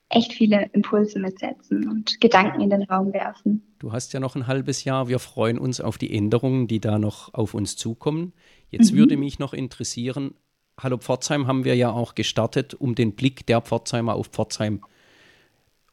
echt 0.08 0.32
viele 0.32 0.70
Impulse 0.72 1.18
mitsetzen 1.18 1.88
und 1.88 2.20
Gedanken 2.20 2.60
in 2.60 2.70
den 2.70 2.82
Raum 2.84 3.12
werfen. 3.12 3.62
Du 3.78 3.92
hast 3.92 4.12
ja 4.12 4.20
noch 4.20 4.36
ein 4.36 4.46
halbes 4.46 4.84
Jahr. 4.84 5.08
Wir 5.08 5.18
freuen 5.18 5.58
uns 5.58 5.80
auf 5.80 5.98
die 5.98 6.14
Änderungen, 6.14 6.68
die 6.68 6.80
da 6.80 6.98
noch 6.98 7.34
auf 7.34 7.54
uns 7.54 7.76
zukommen. 7.76 8.32
Jetzt 8.70 8.92
mhm. 8.92 8.98
würde 8.98 9.16
mich 9.16 9.38
noch 9.38 9.52
interessieren, 9.52 10.34
Hallo 10.78 10.98
Pforzheim 10.98 11.46
haben 11.46 11.64
wir 11.64 11.74
ja 11.74 11.90
auch 11.90 12.14
gestartet, 12.14 12.74
um 12.74 12.94
den 12.94 13.12
Blick 13.12 13.46
der 13.46 13.62
Pforzheimer 13.62 14.14
auf 14.14 14.26
Pforzheim 14.26 14.82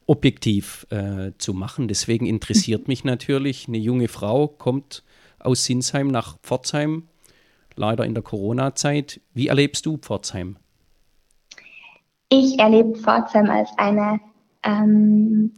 objektiv 0.04 0.86
äh, 0.90 1.32
zu 1.38 1.54
machen. 1.54 1.88
Deswegen 1.88 2.26
interessiert 2.26 2.86
mich 2.88 3.02
natürlich, 3.02 3.66
eine 3.66 3.78
junge 3.78 4.08
Frau 4.08 4.46
kommt 4.46 5.02
aus 5.38 5.64
Sinsheim 5.64 6.08
nach 6.08 6.38
Pforzheim 6.42 7.08
leider 7.76 8.04
in 8.04 8.14
der 8.14 8.22
Corona-Zeit. 8.22 9.20
Wie 9.32 9.48
erlebst 9.48 9.86
du 9.86 9.96
Pforzheim? 9.96 10.56
Ich 12.28 12.58
erlebe 12.58 12.96
Pforzheim 12.96 13.50
als 13.50 13.70
eine 13.76 14.20
ähm, 14.62 15.52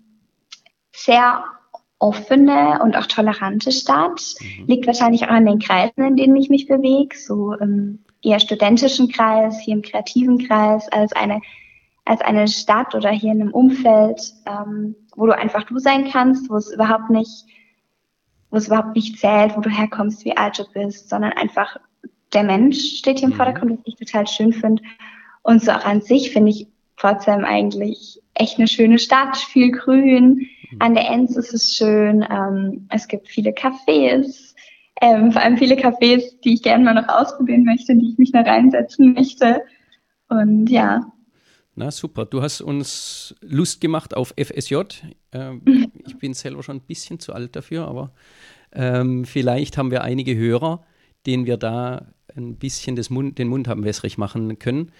sehr 0.92 1.44
offene 1.99 2.80
und 2.82 2.96
auch 2.96 3.06
tolerante 3.06 3.73
Stadt. 3.73 4.35
Mhm. 4.40 4.66
Liegt 4.66 4.87
wahrscheinlich 4.87 5.25
auch 5.25 5.30
an 5.30 5.46
den 5.46 5.58
Kreisen, 5.58 6.04
in 6.04 6.16
denen 6.16 6.37
ich 6.37 6.50
mich 6.50 6.66
bewege, 6.66 7.16
so 7.16 7.52
im 7.54 8.00
eher 8.23 8.40
studentischen 8.40 9.08
Kreis, 9.08 9.58
hier 9.61 9.75
im 9.75 9.82
kreativen 9.82 10.46
Kreis, 10.46 10.88
als 10.88 11.12
eine, 11.12 11.40
als 12.04 12.20
eine 12.20 12.49
Stadt 12.49 12.94
oder 12.94 13.11
hier 13.11 13.32
in 13.32 13.40
einem 13.40 13.52
Umfeld, 13.52 14.35
ähm, 14.46 14.96
wo 15.14 15.26
du 15.26 15.37
einfach 15.37 15.64
du 15.64 15.78
sein 15.78 16.11
kannst, 16.11 16.50
wo 16.50 16.56
es 16.56 16.73
überhaupt 16.73 17.11
nicht, 17.11 17.44
wo 18.50 18.58
es 18.58 18.66
überhaupt 18.66 18.94
nicht 18.94 19.18
zählt, 19.18 19.56
wo 19.56 19.61
du 19.61 19.70
herkommst, 19.70 20.25
wie 20.25 20.37
alt 20.37 20.58
du 20.58 20.64
bist, 20.73 21.08
sondern 21.08 21.32
einfach 21.32 21.78
der 22.33 22.45
Mensch 22.45 22.99
steht 22.99 23.18
hier 23.18 23.28
im 23.28 23.35
mhm. 23.35 23.37
Vordergrund, 23.37 23.73
was 23.73 23.87
ich 23.87 23.97
total 23.97 24.26
schön 24.26 24.52
finde. 24.52 24.83
Und 25.42 25.62
so 25.62 25.73
auch 25.73 25.85
an 25.85 26.00
sich 26.00 26.30
finde 26.33 26.50
ich 26.50 26.66
Pforzheim 26.97 27.45
eigentlich 27.45 28.21
echt 28.35 28.59
eine 28.59 28.68
schöne 28.68 28.99
Stadt, 28.99 29.37
viel 29.37 29.71
Grün. 29.71 30.47
Mhm. 30.71 30.76
An 30.80 30.95
der 30.95 31.09
Enz 31.09 31.37
ist 31.37 31.54
es 31.54 31.75
schön. 31.75 32.25
Ähm, 32.28 32.88
es 32.90 33.06
gibt 33.09 33.28
viele 33.28 33.50
Cafés, 33.50 34.54
ähm, 35.00 35.30
vor 35.30 35.42
allem 35.42 35.59
viele 35.59 35.75
Cafés, 35.75 36.40
die 36.42 36.54
ich 36.54 36.62
gerne 36.62 36.85
mal 36.85 36.95
noch 36.95 37.09
ausprobieren 37.09 37.64
möchte, 37.64 37.95
die 37.95 38.11
ich 38.11 38.18
mich 38.18 38.33
da 38.33 38.40
reinsetzen 38.40 39.12
möchte. 39.12 39.62
Und 40.28 40.68
ja. 40.68 41.12
Na 41.75 41.90
super, 41.90 42.25
du 42.25 42.42
hast 42.42 42.62
uns 42.62 43.35
Lust 43.42 43.83
gemacht 43.83 44.16
auf 44.16 44.35
FSJ. 44.38 44.76
Ähm, 45.33 45.62
ich 46.06 46.18
bin 46.18 46.33
selber 46.33 46.62
schon 46.62 46.76
ein 46.76 46.87
bisschen 46.87 47.21
zu 47.21 47.35
alt 47.35 47.54
dafür, 47.54 47.87
aber 47.87 48.12
ähm, 48.73 49.26
vielleicht 49.26 49.76
haben 49.76 49.90
wir 49.90 50.02
einige 50.02 50.35
Hörer, 50.35 50.85
denen 51.26 51.45
wir 51.45 51.59
da 51.59 52.06
ein 52.36 52.56
bisschen 52.56 53.00
Mund, 53.10 53.38
den 53.38 53.48
Mund 53.48 53.68
haben 53.68 53.84
wässrig 53.84 54.18
machen 54.18 54.58
können. 54.58 54.92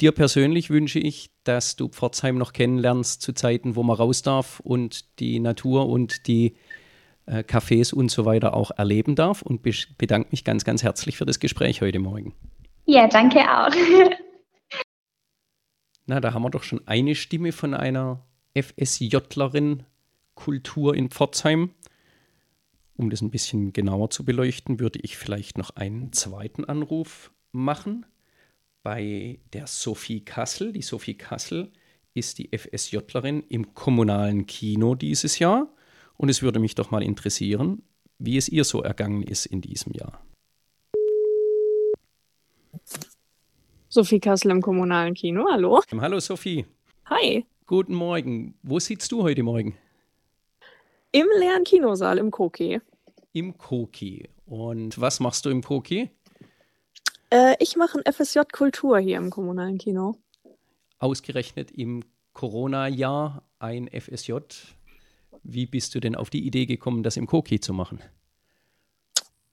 Dir 0.00 0.12
persönlich 0.12 0.68
wünsche 0.68 0.98
ich, 0.98 1.30
dass 1.44 1.76
du 1.76 1.88
Pforzheim 1.88 2.36
noch 2.36 2.52
kennenlernst 2.52 3.22
zu 3.22 3.32
Zeiten, 3.32 3.76
wo 3.76 3.82
man 3.82 3.96
raus 3.96 4.22
darf 4.22 4.60
und 4.60 5.18
die 5.20 5.40
Natur 5.40 5.88
und 5.88 6.26
die 6.26 6.54
äh, 7.24 7.38
Cafés 7.38 7.94
und 7.94 8.10
so 8.10 8.26
weiter 8.26 8.54
auch 8.54 8.70
erleben 8.70 9.14
darf 9.14 9.42
und 9.42 9.62
bedanke 9.96 10.28
mich 10.30 10.44
ganz, 10.44 10.64
ganz 10.64 10.82
herzlich 10.82 11.16
für 11.16 11.24
das 11.24 11.40
Gespräch 11.40 11.80
heute 11.80 11.98
Morgen. 11.98 12.34
Ja, 12.84 13.08
danke 13.08 13.40
auch. 13.40 13.70
Na, 16.06 16.20
da 16.20 16.34
haben 16.34 16.42
wir 16.42 16.50
doch 16.50 16.62
schon 16.62 16.86
eine 16.86 17.14
Stimme 17.14 17.52
von 17.52 17.74
einer 17.74 18.24
FSJlerin 18.54 19.82
Kultur 20.34 20.94
in 20.94 21.10
Pforzheim. 21.10 21.70
Um 22.96 23.10
das 23.10 23.20
ein 23.20 23.30
bisschen 23.30 23.72
genauer 23.72 24.10
zu 24.10 24.24
beleuchten, 24.24 24.80
würde 24.80 24.98
ich 25.02 25.18
vielleicht 25.18 25.58
noch 25.58 25.70
einen 25.76 26.12
zweiten 26.12 26.64
Anruf 26.64 27.30
machen 27.52 28.06
bei 28.82 29.38
der 29.52 29.66
Sophie 29.66 30.24
Kassel. 30.24 30.72
Die 30.72 30.82
Sophie 30.82 31.14
Kassel 31.14 31.72
ist 32.14 32.38
die 32.38 32.56
FSJlerin 32.56 33.42
im 33.48 33.74
kommunalen 33.74 34.46
Kino 34.46 34.94
dieses 34.94 35.38
Jahr. 35.38 35.68
Und 36.16 36.30
es 36.30 36.40
würde 36.40 36.58
mich 36.58 36.74
doch 36.74 36.90
mal 36.90 37.02
interessieren, 37.02 37.82
wie 38.18 38.38
es 38.38 38.48
ihr 38.48 38.64
so 38.64 38.82
ergangen 38.82 39.22
ist 39.22 39.44
in 39.44 39.60
diesem 39.60 39.92
Jahr. 39.92 40.24
Sophie 43.88 44.20
Kassel 44.20 44.50
im 44.50 44.62
kommunalen 44.62 45.12
Kino. 45.12 45.46
Hallo. 45.50 45.82
Hallo 46.00 46.18
Sophie. 46.18 46.64
Hi. 47.06 47.44
Guten 47.66 47.94
Morgen. 47.94 48.54
Wo 48.62 48.78
sitzt 48.78 49.12
du 49.12 49.22
heute 49.22 49.42
Morgen? 49.42 49.76
Im 51.16 51.28
leeren 51.38 51.64
Kinosaal 51.64 52.18
im 52.18 52.30
Koki. 52.30 52.78
Im 53.32 53.56
Koki. 53.56 54.28
Und 54.44 55.00
was 55.00 55.18
machst 55.18 55.46
du 55.46 55.48
im 55.48 55.62
Koki? 55.62 56.10
Äh, 57.30 57.54
ich 57.58 57.74
mache 57.74 57.98
ein 57.98 58.12
FSJ 58.12 58.40
Kultur 58.52 58.98
hier 58.98 59.16
im 59.16 59.30
kommunalen 59.30 59.78
Kino. 59.78 60.16
Ausgerechnet 60.98 61.70
im 61.70 62.04
Corona-Jahr 62.34 63.42
ein 63.58 63.88
FSJ. 63.88 64.34
Wie 65.42 65.64
bist 65.64 65.94
du 65.94 66.00
denn 66.00 66.16
auf 66.16 66.28
die 66.28 66.46
Idee 66.46 66.66
gekommen, 66.66 67.02
das 67.02 67.16
im 67.16 67.26
Koki 67.26 67.60
zu 67.60 67.72
machen? 67.72 68.02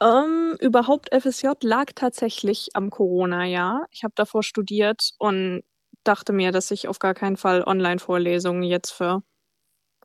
Ähm, 0.02 0.58
überhaupt 0.60 1.16
FSJ 1.16 1.48
lag 1.62 1.94
tatsächlich 1.96 2.72
am 2.74 2.90
Corona-Jahr. 2.90 3.88
Ich 3.90 4.04
habe 4.04 4.14
davor 4.18 4.44
studiert 4.44 5.12
und 5.18 5.64
dachte 6.04 6.34
mir, 6.34 6.52
dass 6.52 6.72
ich 6.72 6.90
auf 6.90 7.00
gar 7.00 7.14
keinen 7.14 7.38
Fall 7.38 7.64
Online-Vorlesungen 7.64 8.64
jetzt 8.64 8.92
für 8.92 9.24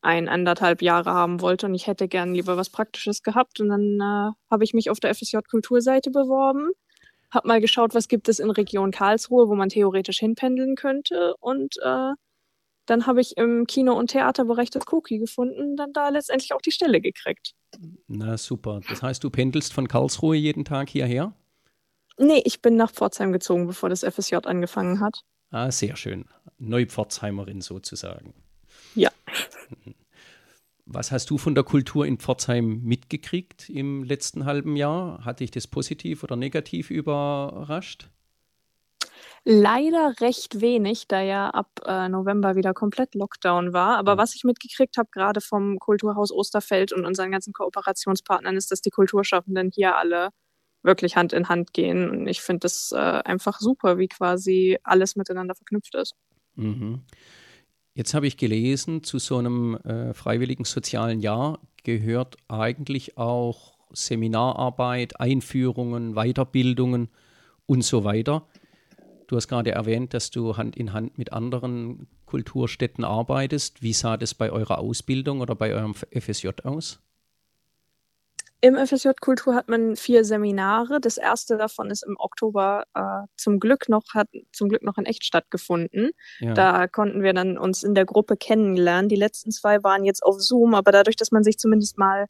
ein, 0.03 0.29
anderthalb 0.29 0.83
Jahre 0.83 1.13
haben 1.13 1.41
wollte 1.41 1.67
und 1.67 1.75
ich 1.75 1.87
hätte 1.87 2.09
gern 2.09 2.35
lieber 2.35 2.57
was 2.57 2.71
Praktisches 2.71 3.23
gehabt. 3.23 3.61
Und 3.61 3.69
dann 3.69 4.01
äh, 4.01 4.33
habe 4.51 4.65
ich 4.65 4.75
mich 4.75 4.91
auf 4.91 5.01
der 5.01 5.15
FSJ-Kulturseite 5.15 6.11
beworben, 6.11 6.71
habe 7.31 7.49
mal 7.49 7.61
geschaut, 7.61 7.95
was 7.95 8.09
gibt 8.09 8.29
es 8.29 8.39
in 8.39 8.51
Region 8.51 8.91
Karlsruhe, 8.91 9.49
wo 9.49 9.55
man 9.55 9.69
theoretisch 9.69 10.19
hinpendeln 10.19 10.77
könnte 10.77 11.35
und 11.41 11.77
äh, 11.83 12.13
dann 12.89 13.07
habe 13.07 13.21
ich 13.21 13.37
im 13.37 13.67
Kino- 13.67 13.99
und 13.99 14.11
Theaterbereich 14.11 14.71
das 14.71 14.85
Cookie 14.91 15.19
gefunden, 15.19 15.77
dann 15.77 15.93
da 15.93 16.09
letztendlich 16.09 16.55
auch 16.55 16.63
die 16.63 16.71
Stelle 16.71 17.01
gekriegt. 17.01 17.53
Na 18.07 18.39
super. 18.39 18.81
Das 18.89 19.03
heißt, 19.03 19.23
du 19.23 19.31
pendelst 19.31 19.75
von 19.75 19.89
Karlsruhe 19.89 20.37
jeden 20.37 20.65
Tag 20.65 20.89
hierher? 20.89 21.35
Nee, 22.17 22.43
ich 22.45 22.63
bin 22.63 22.77
nach 22.77 22.91
Pforzheim 22.91 23.33
gezogen, 23.33 23.67
bevor 23.67 23.91
das 23.91 24.03
FSJ 24.03 24.37
angefangen 24.45 25.01
hat. 25.01 25.21
Ah, 25.51 25.71
sehr 25.71 25.97
schön. 25.97 26.25
Neupforzheimerin 26.59 27.61
sozusagen. 27.61 28.35
Ja. 28.95 29.11
Was 30.87 31.13
hast 31.13 31.29
du 31.29 31.37
von 31.37 31.55
der 31.55 31.65
Kultur 31.65 32.07
in 32.07 32.19
Pforzheim 32.19 32.81
mitgekriegt 32.83 33.69
im 33.69 34.05
letzten 34.05 34.47
halben 34.47 34.75
Jahr? 34.75 35.25
Hat 35.25 35.41
dich 35.41 35.51
das 35.51 35.67
positiv 35.67 36.25
oder 36.25 36.35
negativ 36.35 36.91
überrascht? 36.91 38.09
Leider 39.45 40.15
recht 40.21 40.61
wenig, 40.61 41.07
da 41.09 41.21
ja 41.21 41.51
ab 41.51 41.81
äh, 41.87 42.09
November 42.09 42.57
wieder 42.57 42.75
komplett 42.75 43.15
Lockdown 43.15 43.73
war. 43.73 43.97
Aber 43.97 44.15
mhm. 44.15 44.19
was 44.19 44.35
ich 44.35 44.45
mitgekriegt 44.45 44.97
habe, 44.97 45.09
gerade 45.13 45.41
vom 45.41 45.79
Kulturhaus 45.79 46.33
Osterfeld 46.33 46.93
und 46.93 47.05
unseren 47.05 47.31
ganzen 47.31 47.53
Kooperationspartnern, 47.53 48.57
ist, 48.57 48.71
dass 48.71 48.81
die 48.81 48.91
Kulturschaffenden 48.91 49.71
hier 49.73 49.97
alle 49.97 50.31
wirklich 50.83 51.17
Hand 51.17 51.33
in 51.33 51.49
Hand 51.49 51.73
gehen. 51.73 52.09
Und 52.09 52.27
ich 52.29 52.41
finde 52.41 52.61
das 52.61 52.93
äh, 52.93 52.97
einfach 52.97 53.61
super, 53.61 53.99
wie 53.99 54.09
quasi 54.09 54.79
alles 54.85 55.17
miteinander 55.17 55.55
verknüpft 55.55 55.95
ist. 55.95 56.15
Mhm. 56.55 57.03
Jetzt 57.99 58.15
habe 58.15 58.29
ich 58.29 58.37
gelesen, 58.37 59.03
zu 59.03 59.19
so 59.19 59.39
einem 59.39 59.75
äh, 59.79 60.15
freiwilligen 60.15 60.63
sozialen 60.63 61.19
Jahr 61.19 61.59
gehört 61.83 62.37
eigentlich 62.47 63.19
auch 63.19 63.77
Seminararbeit, 63.93 65.19
Einführungen, 65.19 66.15
Weiterbildungen 66.15 67.09
und 67.67 67.83
so 67.83 68.05
weiter. 68.05 68.47
Du 69.27 69.35
hast 69.35 69.49
gerade 69.49 69.73
erwähnt, 69.73 70.15
dass 70.15 70.31
du 70.31 70.57
Hand 70.57 70.77
in 70.77 70.93
Hand 70.93 71.19
mit 71.19 71.33
anderen 71.33 72.07
Kulturstätten 72.25 73.03
arbeitest. 73.03 73.83
Wie 73.83 73.93
sah 73.93 74.17
das 74.17 74.33
bei 74.33 74.53
eurer 74.53 74.79
Ausbildung 74.79 75.41
oder 75.41 75.57
bei 75.57 75.75
eurem 75.75 75.95
FSJ 75.95 76.51
aus? 76.63 77.01
Im 78.61 78.75
FSJ 78.75 79.11
Kultur 79.21 79.55
hat 79.55 79.69
man 79.69 79.95
vier 79.95 80.25
Seminare. 80.25 81.01
Das 81.01 81.17
erste 81.17 81.57
davon 81.57 81.91
ist 81.91 82.03
im 82.03 82.17
Oktober 82.19 82.85
äh, 82.95 83.27
zum 83.37 83.61
Glück 83.61 83.89
noch 83.89 84.03
hat 84.15 84.29
zum 84.53 84.69
Glück 84.69 84.83
noch 84.83 84.99
in 84.99 85.07
echt 85.07 85.25
stattgefunden. 85.25 86.11
Ja. 86.41 86.55
Da 86.55 86.89
konnten 86.89 87.23
wir 87.23 87.33
dann 87.35 87.57
uns 87.57 87.85
in 87.85 87.95
der 87.95 88.05
Gruppe 88.05 88.37
kennenlernen. 88.37 89.09
Die 89.09 89.17
letzten 89.17 89.53
zwei 89.53 89.83
waren 89.85 90.05
jetzt 90.05 90.25
auf 90.25 90.41
Zoom, 90.41 90.75
aber 90.75 90.91
dadurch, 90.91 91.15
dass 91.15 91.31
man 91.31 91.45
sich 91.45 91.59
zumindest 91.59 91.99
mal 91.99 92.27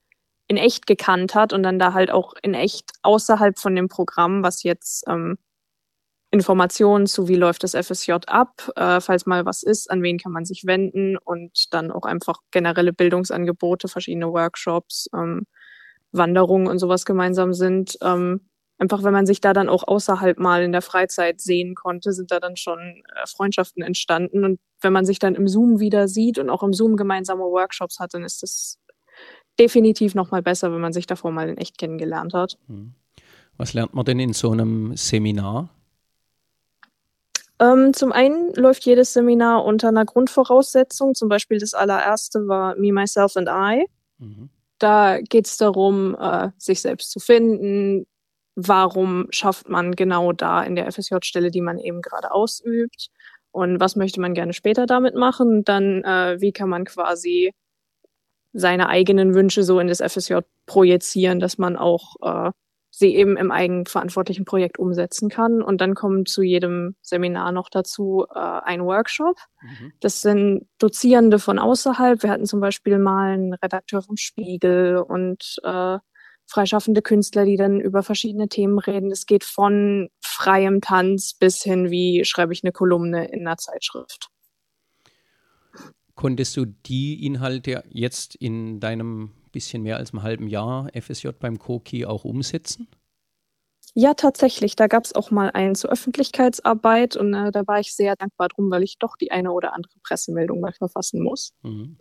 in 0.49 0.58
echt 0.58 0.87
gekannt 0.87 1.35
hat 1.35 1.54
und 1.54 1.62
dann 1.62 1.78
da 1.78 1.94
halt 1.94 2.11
auch 2.11 2.35
in 2.42 2.52
echt 2.52 2.92
außerhalb 3.02 3.58
von 3.58 3.75
dem 3.75 3.88
Programm, 3.88 4.42
was 4.42 4.62
jetzt 4.62 5.04
ähm, 5.08 5.38
Informationen 6.30 7.06
zu, 7.06 7.28
wie 7.28 7.37
läuft 7.37 7.64
das 7.64 7.75
FSJ 7.75 8.12
ab, 8.26 8.70
äh, 8.76 9.00
falls 9.00 9.25
mal 9.25 9.47
was 9.47 9.62
ist, 9.62 9.90
an 9.90 10.02
wen 10.02 10.18
kann 10.18 10.32
man 10.32 10.44
sich 10.44 10.66
wenden 10.66 11.16
und 11.16 11.73
dann 11.73 11.90
auch 11.90 12.04
einfach 12.04 12.40
generelle 12.50 12.92
Bildungsangebote, 12.92 13.88
verschiedene 13.88 14.30
Workshops, 14.30 15.08
ähm, 15.14 15.47
Wanderungen 16.12 16.66
und 16.68 16.78
sowas 16.78 17.04
gemeinsam 17.04 17.52
sind. 17.52 17.98
Ähm, 18.02 18.40
einfach, 18.78 19.02
wenn 19.02 19.12
man 19.12 19.26
sich 19.26 19.40
da 19.40 19.52
dann 19.52 19.68
auch 19.68 19.86
außerhalb 19.86 20.38
mal 20.38 20.62
in 20.62 20.72
der 20.72 20.82
Freizeit 20.82 21.40
sehen 21.40 21.74
konnte, 21.74 22.12
sind 22.12 22.30
da 22.30 22.40
dann 22.40 22.56
schon 22.56 22.78
äh, 22.78 23.26
Freundschaften 23.26 23.82
entstanden. 23.82 24.44
Und 24.44 24.60
wenn 24.80 24.92
man 24.92 25.04
sich 25.04 25.18
dann 25.18 25.34
im 25.34 25.48
Zoom 25.48 25.80
wieder 25.80 26.08
sieht 26.08 26.38
und 26.38 26.50
auch 26.50 26.62
im 26.62 26.72
Zoom 26.72 26.96
gemeinsame 26.96 27.42
Workshops 27.42 27.98
hat, 27.98 28.14
dann 28.14 28.24
ist 28.24 28.42
das 28.42 28.78
definitiv 29.58 30.14
nochmal 30.14 30.42
besser, 30.42 30.72
wenn 30.72 30.80
man 30.80 30.92
sich 30.92 31.06
davor 31.06 31.32
mal 31.32 31.48
in 31.48 31.56
echt 31.56 31.78
kennengelernt 31.78 32.32
hat. 32.34 32.58
Hm. 32.68 32.94
Was 33.56 33.74
lernt 33.74 33.92
man 33.92 34.04
denn 34.04 34.20
in 34.20 34.32
so 34.32 34.52
einem 34.52 34.96
Seminar? 34.96 35.70
Ähm, 37.60 37.92
zum 37.92 38.12
einen 38.12 38.54
läuft 38.54 38.84
jedes 38.84 39.12
Seminar 39.12 39.64
unter 39.64 39.88
einer 39.88 40.04
Grundvoraussetzung. 40.04 41.16
Zum 41.16 41.28
Beispiel 41.28 41.58
das 41.58 41.74
allererste 41.74 42.46
war 42.46 42.76
Me, 42.76 42.92
Myself 42.92 43.36
and 43.36 43.48
I. 43.48 43.86
Mhm. 44.18 44.48
Da 44.78 45.20
geht 45.20 45.47
es 45.47 45.56
darum, 45.56 46.16
äh, 46.18 46.50
sich 46.58 46.80
selbst 46.80 47.11
zu 47.11 47.20
finden. 47.20 48.06
Warum 48.54 49.26
schafft 49.30 49.68
man 49.68 49.92
genau 49.92 50.32
da 50.32 50.62
in 50.62 50.76
der 50.76 50.90
FSJ-Stelle, 50.90 51.50
die 51.50 51.61
man 51.61 51.78
eben 51.78 52.02
gerade 52.02 52.32
ausübt? 52.32 53.08
Und 53.52 53.80
was 53.80 53.97
möchte 53.97 54.20
man 54.20 54.35
gerne 54.35 54.52
später 54.52 54.87
damit 54.87 55.14
machen? 55.14 55.64
Dann, 55.64 56.04
äh, 56.04 56.40
wie 56.40 56.52
kann 56.52 56.68
man 56.68 56.85
quasi 56.85 57.52
seine 58.52 58.88
eigenen 58.88 59.35
Wünsche 59.35 59.62
so 59.62 59.80
in 59.80 59.88
das 59.88 60.00
FSJ 60.00 60.38
projizieren, 60.66 61.40
dass 61.40 61.58
man 61.58 61.76
auch 61.76 62.16
äh, 62.23 62.50
sie 62.90 63.14
eben 63.14 63.37
im 63.37 63.50
eigenverantwortlichen 63.50 64.45
Projekt 64.45 64.78
umsetzen 64.78 65.28
kann. 65.28 65.62
Und 65.62 65.80
dann 65.80 65.95
kommt 65.95 66.28
zu 66.28 66.42
jedem 66.42 66.97
Seminar 67.02 67.52
noch 67.52 67.68
dazu 67.71 68.26
äh, 68.35 68.38
ein 68.38 68.85
Workshop. 68.85 69.37
Mhm. 69.61 69.92
Das 70.00 70.23
sind 70.23 70.66
Dozierende 70.78 71.38
von 71.38 71.59
außerhalb. 71.59 72.23
Wir 72.23 72.30
hatten 72.30 72.47
zum 72.47 72.61
Beispiel 72.61 72.99
mal 72.99 73.33
einen 73.33 73.54
Redakteur 73.54 74.02
vom 74.02 74.16
Spiegel 74.16 74.99
und 74.99 75.57
äh, 75.62 75.99
freischaffende 76.47 77.02
Künstler, 77.02 77.45
die 77.45 77.57
dann 77.57 77.80
über 77.80 78.02
verschiedene 78.02 78.49
Themen 78.49 78.78
reden. 78.78 79.11
Es 79.11 79.26
geht 79.26 79.45
von 79.45 80.09
freiem 80.21 80.80
Tanz 80.80 81.35
bis 81.35 81.62
hin, 81.62 81.90
wie 81.90 82.25
schreibe 82.25 82.52
ich 82.52 82.64
eine 82.64 82.73
Kolumne 82.73 83.26
in 83.30 83.47
einer 83.47 83.59
Zeitschrift. 83.59 84.28
Konntest 86.14 86.57
du 86.57 86.64
die 86.64 87.25
Inhalte 87.25 87.85
jetzt 87.90 88.35
in 88.35 88.80
deinem 88.80 89.33
bisschen 89.58 89.82
mehr 89.82 89.96
als 89.96 90.12
einem 90.12 90.22
halben 90.22 90.46
Jahr 90.46 90.88
FSJ 90.94 91.30
beim 91.38 91.58
Koki 91.58 92.06
auch 92.06 92.24
umsetzen? 92.24 92.86
Ja, 93.94 94.14
tatsächlich. 94.14 94.76
Da 94.76 94.86
gab 94.86 95.04
es 95.04 95.14
auch 95.16 95.32
mal 95.32 95.50
einen 95.50 95.74
zur 95.74 95.90
Öffentlichkeitsarbeit 95.90 97.16
und 97.16 97.34
äh, 97.34 97.50
da 97.50 97.66
war 97.66 97.80
ich 97.80 97.92
sehr 97.92 98.14
dankbar 98.14 98.46
drum, 98.48 98.70
weil 98.70 98.84
ich 98.84 98.98
doch 98.98 99.16
die 99.16 99.32
eine 99.32 99.50
oder 99.50 99.74
andere 99.74 99.94
Pressemeldung 100.04 100.60
mal 100.60 100.72
verfassen 100.72 101.20
muss. 101.20 101.52
Mhm. 101.62 101.96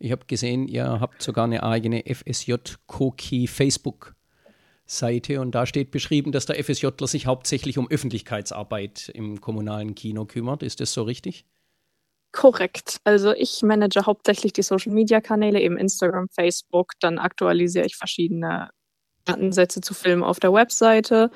Ich 0.00 0.10
habe 0.10 0.26
gesehen, 0.26 0.66
ihr 0.66 0.98
habt 0.98 1.22
sogar 1.22 1.44
eine 1.44 1.62
eigene 1.62 2.02
FSJ 2.12 2.54
Koki 2.88 3.46
Facebook 3.46 4.16
Seite 4.84 5.40
und 5.40 5.54
da 5.54 5.64
steht 5.66 5.92
beschrieben, 5.92 6.32
dass 6.32 6.46
der 6.46 6.62
FSJler 6.62 7.06
sich 7.06 7.26
hauptsächlich 7.26 7.78
um 7.78 7.88
Öffentlichkeitsarbeit 7.88 9.08
im 9.14 9.40
kommunalen 9.40 9.94
Kino 9.94 10.24
kümmert. 10.24 10.64
Ist 10.64 10.80
das 10.80 10.92
so 10.92 11.04
richtig? 11.04 11.46
Korrekt. 12.32 12.98
Also 13.04 13.32
ich 13.32 13.62
manage 13.62 14.06
hauptsächlich 14.06 14.54
die 14.54 14.62
Social-Media-Kanäle, 14.62 15.60
eben 15.60 15.76
Instagram, 15.76 16.28
Facebook. 16.30 16.92
Dann 17.00 17.18
aktualisiere 17.18 17.84
ich 17.84 17.96
verschiedene 17.96 18.70
Datensätze 19.24 19.82
zu 19.82 19.94
Filmen 19.94 20.24
auf 20.24 20.40
der 20.40 20.52
Webseite 20.52 21.30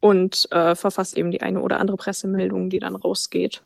und 0.00 0.50
äh, 0.50 0.74
verfasse 0.74 1.16
eben 1.16 1.30
die 1.30 1.42
eine 1.42 1.60
oder 1.60 1.78
andere 1.78 1.96
Pressemeldung, 1.96 2.70
die 2.70 2.78
dann 2.78 2.96
rausgeht. 2.96 3.62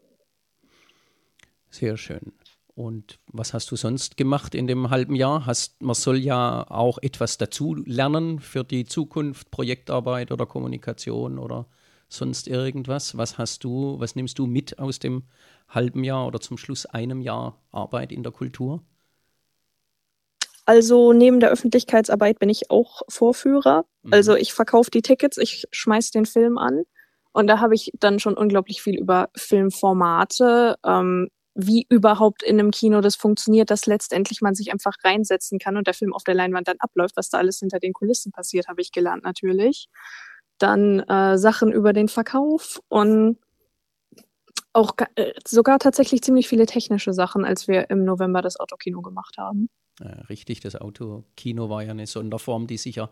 Sehr 1.71 1.97
schön. 1.97 2.33
Und 2.75 3.19
was 3.27 3.55
hast 3.55 3.71
du 3.73 3.77
sonst 3.77 4.17
gemacht 4.17 4.55
in 4.55 4.69
dem 4.69 4.91
halben 4.91 5.17
Jahr? 5.17 5.47
Hast, 5.47 5.83
man 5.83 5.95
soll 5.95 6.19
ja 6.19 6.65
auch 6.69 6.99
etwas 7.03 7.39
dazu 7.39 7.75
lernen 7.75 8.39
für 8.39 8.63
die 8.63 8.85
Zukunft, 8.85 9.51
Projektarbeit 9.51 10.31
oder 10.31 10.47
Kommunikation 10.47 11.39
oder 11.41 11.67
sonst 12.09 12.49
irgendwas. 12.49 13.17
Was 13.17 13.39
hast 13.39 13.65
du, 13.65 13.99
was 13.99 14.17
nimmst 14.17 14.39
du 14.39 14.47
mit 14.47 14.79
aus 14.79 14.99
dem 14.99 15.25
halben 15.69 16.05
Jahr 16.05 16.27
oder 16.27 16.41
zum 16.41 16.59
Schluss 16.59 16.87
einem 16.87 17.21
Jahr 17.21 17.61
Arbeit 17.71 18.13
in 18.13 18.23
der 18.23 18.33
Kultur? 18.33 18.83
Also 20.65 21.15
neben 21.15 21.41
der 21.41 21.51
Öffentlichkeitsarbeit 21.51 22.39
bin 22.39 22.51
ich 22.51 22.71
auch 22.71 23.03
Vorführer. 23.09 23.87
Mhm. 24.03 24.13
Also 24.13 24.37
ich 24.37 24.53
verkaufe 24.53 24.91
die 24.91 25.03
Tickets, 25.03 25.39
ich 25.39 25.65
schmeiß 25.71 26.11
den 26.11 26.27
Film 26.27 26.59
an. 26.59 26.83
Und 27.33 27.47
da 27.47 27.61
habe 27.61 27.75
ich 27.75 27.91
dann 28.01 28.19
schon 28.19 28.35
unglaublich 28.35 28.83
viel 28.83 28.99
über 28.99 29.31
Filmformate, 29.37 30.77
ähm, 30.85 31.29
wie 31.55 31.87
überhaupt 31.89 32.43
in 32.43 32.59
einem 32.59 32.71
Kino 32.71 33.01
das 33.01 33.17
funktioniert, 33.17 33.71
dass 33.71 33.87
letztendlich 33.87 34.43
man 34.43 34.55
sich 34.55 34.73
einfach 34.73 34.95
reinsetzen 35.03 35.59
kann 35.59 35.77
und 35.77 35.87
der 35.87 35.95
Film 35.95 36.13
auf 36.13 36.23
der 36.23 36.35
Leinwand 36.35 36.69
dann 36.69 36.77
abläuft, 36.79 37.17
was 37.17 37.31
da 37.31 37.39
alles 37.39 37.59
hinter 37.59 37.81
den 37.81 37.93
Kulissen 37.93 38.31
passiert, 38.31 38.69
habe 38.69 38.81
ich 38.81 38.93
gelernt 38.93 39.25
natürlich. 39.25 39.89
Dann 40.59 41.01
äh, 41.01 41.39
Sachen 41.39 41.73
über 41.73 41.93
den 41.93 42.09
Verkauf 42.09 42.81
und 42.89 43.39
auch 44.73 44.93
äh, 45.17 45.33
sogar 45.47 45.79
tatsächlich 45.79 46.23
ziemlich 46.23 46.49
viele 46.49 46.67
technische 46.67 47.13
Sachen, 47.13 47.45
als 47.45 47.69
wir 47.69 47.91
im 47.91 48.05
November 48.05 48.43
das 48.43 48.59
Autokino 48.59 49.03
gemacht 49.03 49.37
haben. 49.39 49.69
Ja, 50.01 50.11
richtig, 50.29 50.61
das 50.61 50.77
Autokino 50.77 51.69
war 51.69 51.83
ja 51.83 51.91
eine 51.91 52.07
Sonderform, 52.07 52.67
die 52.67 52.77
sicher 52.77 53.11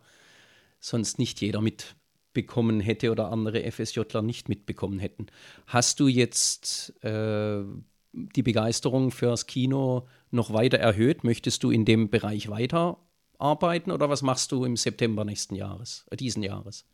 sonst 0.79 1.19
nicht 1.19 1.41
jeder 1.41 1.61
mitbekommen 1.61 2.81
hätte 2.81 3.11
oder 3.11 3.33
andere 3.33 3.71
FSJler 3.71 4.23
nicht 4.23 4.49
mitbekommen 4.49 4.99
hätten. 4.99 5.27
Hast 5.67 5.99
du 6.01 6.07
jetzt 6.07 6.95
äh, 7.03 7.65
die 8.13 8.43
Begeisterung 8.43 9.11
fürs 9.11 9.47
Kino 9.47 10.07
noch 10.31 10.53
weiter 10.53 10.79
erhöht? 10.79 11.25
Möchtest 11.25 11.65
du 11.65 11.71
in 11.71 11.85
dem 11.85 12.11
Bereich 12.11 12.49
weiterarbeiten 12.49 13.91
oder 13.91 14.09
was 14.09 14.23
machst 14.23 14.53
du 14.53 14.65
im 14.65 14.77
September 14.77 15.25
nächsten 15.25 15.57
Jahres, 15.57 16.07
äh, 16.11 16.17
diesen 16.17 16.43
Jahres? 16.43 16.85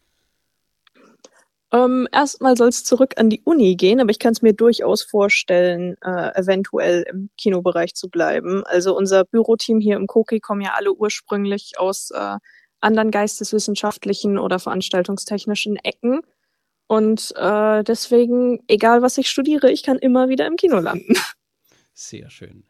Ähm, 1.72 2.06
erstmal 2.12 2.56
soll 2.56 2.68
es 2.68 2.84
zurück 2.84 3.14
an 3.16 3.30
die 3.30 3.40
Uni 3.44 3.76
gehen, 3.76 4.00
aber 4.00 4.10
ich 4.10 4.18
kann 4.18 4.32
es 4.32 4.42
mir 4.42 4.52
durchaus 4.52 5.02
vorstellen, 5.02 5.96
äh, 6.02 6.38
eventuell 6.38 7.04
im 7.10 7.30
Kinobereich 7.38 7.94
zu 7.94 8.10
bleiben. 8.10 8.62
Also 8.66 8.94
unser 8.94 9.24
Büroteam 9.24 9.80
hier 9.80 9.96
im 9.96 10.06
Koki 10.06 10.38
kommen 10.38 10.60
ja 10.60 10.74
alle 10.76 10.92
ursprünglich 10.92 11.78
aus 11.78 12.10
äh, 12.10 12.36
anderen 12.80 13.10
geisteswissenschaftlichen 13.10 14.38
oder 14.38 14.58
veranstaltungstechnischen 14.58 15.76
Ecken. 15.76 16.20
Und 16.88 17.32
äh, 17.36 17.82
deswegen, 17.84 18.60
egal 18.68 19.00
was 19.00 19.16
ich 19.16 19.30
studiere, 19.30 19.70
ich 19.70 19.82
kann 19.82 19.98
immer 19.98 20.28
wieder 20.28 20.46
im 20.46 20.56
Kino 20.56 20.78
landen. 20.78 21.14
Sehr 21.94 22.28
schön. 22.28 22.64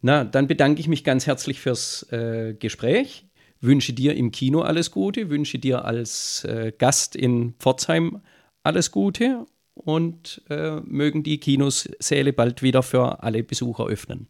Na, 0.00 0.24
dann 0.24 0.46
bedanke 0.46 0.80
ich 0.80 0.88
mich 0.88 1.04
ganz 1.04 1.26
herzlich 1.26 1.60
fürs 1.60 2.10
äh, 2.12 2.54
Gespräch. 2.54 3.26
Wünsche 3.62 3.92
dir 3.92 4.16
im 4.16 4.32
Kino 4.32 4.60
alles 4.60 4.90
Gute, 4.90 5.30
wünsche 5.30 5.58
dir 5.58 5.84
als 5.84 6.44
äh, 6.44 6.72
Gast 6.76 7.14
in 7.14 7.54
Pforzheim 7.60 8.20
alles 8.64 8.90
Gute 8.90 9.46
und 9.74 10.42
äh, 10.50 10.80
mögen 10.80 11.22
die 11.22 11.38
Kinosäle 11.38 12.32
bald 12.32 12.62
wieder 12.62 12.82
für 12.82 13.22
alle 13.22 13.44
Besucher 13.44 13.86
öffnen. 13.86 14.26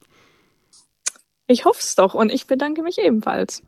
Ich 1.47 1.65
hoffe 1.65 1.81
es 1.81 1.95
doch 1.95 2.13
und 2.15 2.31
ich 2.31 2.47
bedanke 2.47 2.83
mich 2.83 2.99
ebenfalls. 2.99 3.63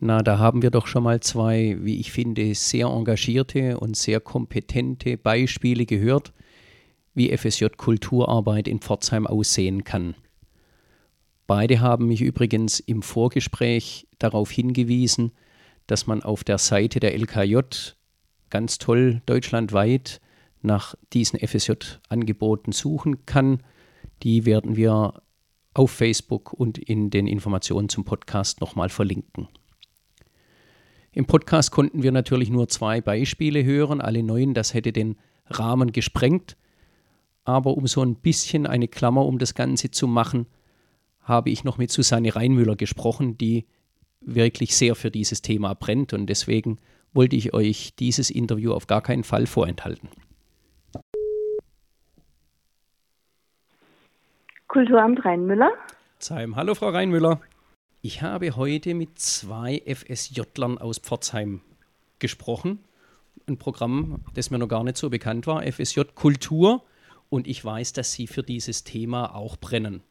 Na, 0.00 0.22
da 0.22 0.38
haben 0.38 0.62
wir 0.62 0.70
doch 0.70 0.86
schon 0.86 1.02
mal 1.02 1.20
zwei, 1.20 1.76
wie 1.80 2.00
ich 2.00 2.12
finde, 2.12 2.54
sehr 2.54 2.86
engagierte 2.86 3.78
und 3.78 3.96
sehr 3.96 4.20
kompetente 4.20 5.18
Beispiele 5.18 5.86
gehört, 5.86 6.32
wie 7.14 7.34
FSJ 7.36 7.66
Kulturarbeit 7.76 8.66
in 8.66 8.80
Pforzheim 8.80 9.26
aussehen 9.26 9.84
kann. 9.84 10.14
Beide 11.46 11.80
haben 11.80 12.08
mich 12.08 12.22
übrigens 12.22 12.80
im 12.80 13.02
Vorgespräch 13.02 14.08
darauf 14.18 14.50
hingewiesen, 14.50 15.32
dass 15.86 16.06
man 16.06 16.22
auf 16.22 16.42
der 16.42 16.58
Seite 16.58 16.98
der 16.98 17.14
LKJ 17.14 17.60
ganz 18.50 18.78
toll 18.78 19.22
deutschlandweit 19.26 20.20
nach 20.62 20.96
diesen 21.12 21.38
FSJ-Angeboten 21.38 22.72
suchen 22.72 23.26
kann. 23.26 23.62
Die 24.22 24.44
werden 24.44 24.76
wir 24.76 25.22
auf 25.74 25.90
Facebook 25.90 26.52
und 26.52 26.78
in 26.78 27.10
den 27.10 27.26
Informationen 27.26 27.88
zum 27.88 28.04
Podcast 28.04 28.60
nochmal 28.60 28.88
verlinken. 28.88 29.48
Im 31.12 31.26
Podcast 31.26 31.70
konnten 31.70 32.02
wir 32.02 32.12
natürlich 32.12 32.50
nur 32.50 32.68
zwei 32.68 33.00
Beispiele 33.00 33.64
hören, 33.64 34.00
alle 34.00 34.22
neun, 34.22 34.52
das 34.52 34.74
hätte 34.74 34.92
den 34.92 35.16
Rahmen 35.46 35.92
gesprengt. 35.92 36.56
Aber 37.44 37.76
um 37.76 37.86
so 37.86 38.02
ein 38.02 38.16
bisschen 38.16 38.66
eine 38.66 38.88
Klammer 38.88 39.24
um 39.24 39.38
das 39.38 39.54
Ganze 39.54 39.90
zu 39.90 40.08
machen, 40.08 40.46
habe 41.26 41.50
ich 41.50 41.64
noch 41.64 41.76
mit 41.76 41.90
Susanne 41.90 42.34
Reinmüller 42.34 42.76
gesprochen, 42.76 43.36
die 43.36 43.66
wirklich 44.20 44.76
sehr 44.76 44.94
für 44.94 45.10
dieses 45.10 45.42
Thema 45.42 45.74
brennt 45.74 46.12
und 46.12 46.26
deswegen 46.26 46.78
wollte 47.12 47.36
ich 47.36 47.52
euch 47.52 47.94
dieses 47.98 48.30
Interview 48.30 48.72
auf 48.72 48.86
gar 48.86 49.02
keinen 49.02 49.24
Fall 49.24 49.46
vorenthalten. 49.46 50.08
Kulturamt 54.68 55.24
Rheinmüller. 55.24 55.70
Zeim. 56.18 56.56
Hallo, 56.56 56.74
Frau 56.74 56.90
Reinmüller. 56.90 57.40
Ich 58.02 58.22
habe 58.22 58.54
heute 58.56 58.94
mit 58.94 59.18
zwei 59.18 59.82
FSJlern 59.86 60.78
aus 60.78 60.98
Pforzheim 60.98 61.60
gesprochen. 62.18 62.80
Ein 63.48 63.58
Programm, 63.58 64.20
das 64.34 64.50
mir 64.50 64.58
noch 64.58 64.68
gar 64.68 64.84
nicht 64.84 64.96
so 64.96 65.10
bekannt 65.10 65.46
war, 65.46 65.62
FSJ 65.62 66.02
Kultur. 66.14 66.84
Und 67.30 67.46
ich 67.46 67.64
weiß, 67.64 67.94
dass 67.94 68.12
Sie 68.12 68.26
für 68.26 68.42
dieses 68.42 68.84
Thema 68.84 69.34
auch 69.34 69.56
brennen. 69.56 70.02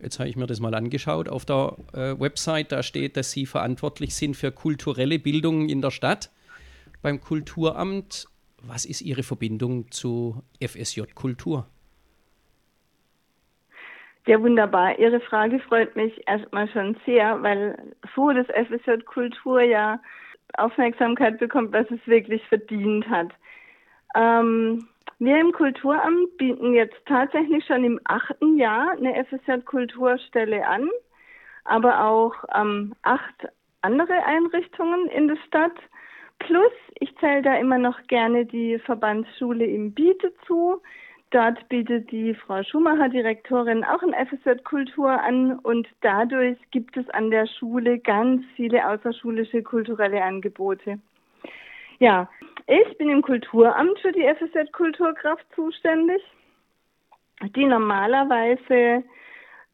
Jetzt 0.00 0.18
habe 0.18 0.28
ich 0.28 0.36
mir 0.36 0.46
das 0.46 0.60
mal 0.60 0.74
angeschaut 0.74 1.28
auf 1.28 1.44
der 1.44 1.76
äh, 1.92 2.20
Website. 2.20 2.72
Da 2.72 2.82
steht, 2.82 3.16
dass 3.16 3.30
Sie 3.30 3.46
verantwortlich 3.46 4.14
sind 4.14 4.36
für 4.36 4.52
kulturelle 4.52 5.18
Bildung 5.18 5.68
in 5.68 5.80
der 5.80 5.90
Stadt 5.90 6.30
beim 7.02 7.20
Kulturamt. 7.20 8.26
Was 8.62 8.84
ist 8.84 9.02
Ihre 9.02 9.22
Verbindung 9.22 9.90
zu 9.90 10.42
FSJ 10.62 11.02
Kultur? 11.14 11.66
Ja, 14.26 14.40
wunderbar. 14.40 14.98
Ihre 14.98 15.20
Frage 15.20 15.58
freut 15.60 15.94
mich 15.96 16.26
erstmal 16.26 16.68
schon 16.70 16.96
sehr, 17.04 17.42
weil 17.42 17.94
so 18.14 18.30
das 18.30 18.46
FSJ 18.46 19.02
Kultur 19.04 19.60
ja 19.60 20.00
Aufmerksamkeit 20.56 21.38
bekommt, 21.38 21.72
was 21.72 21.90
es 21.90 22.06
wirklich 22.06 22.42
verdient 22.48 23.08
hat. 23.08 23.32
Ähm, 24.14 24.86
wir 25.18 25.38
im 25.38 25.52
Kulturamt 25.52 26.36
bieten 26.36 26.74
jetzt 26.74 26.96
tatsächlich 27.06 27.64
schon 27.66 27.84
im 27.84 28.00
achten 28.04 28.58
Jahr 28.58 28.90
eine 28.92 29.24
FSJ 29.24 29.60
Kulturstelle 29.64 30.66
an, 30.66 30.90
aber 31.64 32.04
auch 32.04 32.34
ähm, 32.54 32.94
acht 33.02 33.48
andere 33.82 34.24
Einrichtungen 34.24 35.08
in 35.08 35.28
der 35.28 35.38
Stadt. 35.46 35.76
Plus, 36.40 36.72
ich 36.98 37.14
zähle 37.18 37.42
da 37.42 37.56
immer 37.56 37.78
noch 37.78 38.02
gerne 38.08 38.44
die 38.44 38.78
Verbandsschule 38.80 39.64
im 39.64 39.92
Biete 39.92 40.32
zu. 40.46 40.82
Dort 41.30 41.68
bietet 41.68 42.10
die 42.10 42.34
Frau 42.34 42.62
Schumacher, 42.62 43.08
Direktorin, 43.08 43.84
auch 43.84 44.02
ein 44.02 44.14
FSJ 44.14 44.62
Kultur 44.62 45.10
an 45.10 45.58
und 45.60 45.88
dadurch 46.00 46.58
gibt 46.70 46.96
es 46.96 47.08
an 47.10 47.30
der 47.30 47.46
Schule 47.46 47.98
ganz 47.98 48.44
viele 48.56 48.88
außerschulische 48.88 49.62
kulturelle 49.62 50.22
Angebote. 50.22 50.98
Ja, 51.98 52.28
ich 52.66 52.98
bin 52.98 53.08
im 53.08 53.22
Kulturamt 53.22 53.98
für 54.00 54.12
die 54.12 54.22
FSJ 54.22 54.70
Kulturkraft 54.72 55.46
zuständig, 55.54 56.22
die 57.54 57.66
normalerweise 57.66 59.04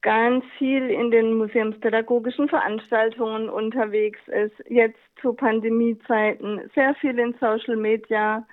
ganz 0.03 0.45
viel 0.59 0.91
in 0.91 1.11
den 1.11 1.35
museumspädagogischen 1.35 2.49
Veranstaltungen 2.49 3.49
unterwegs 3.49 4.21
ist, 4.29 4.55
jetzt 4.69 4.99
zu 5.21 5.35
Pandemiezeiten 5.35 6.71
sehr 6.75 6.95
viel 6.97 7.19
in 7.19 7.35
Social 7.39 7.77
Media 7.77 8.47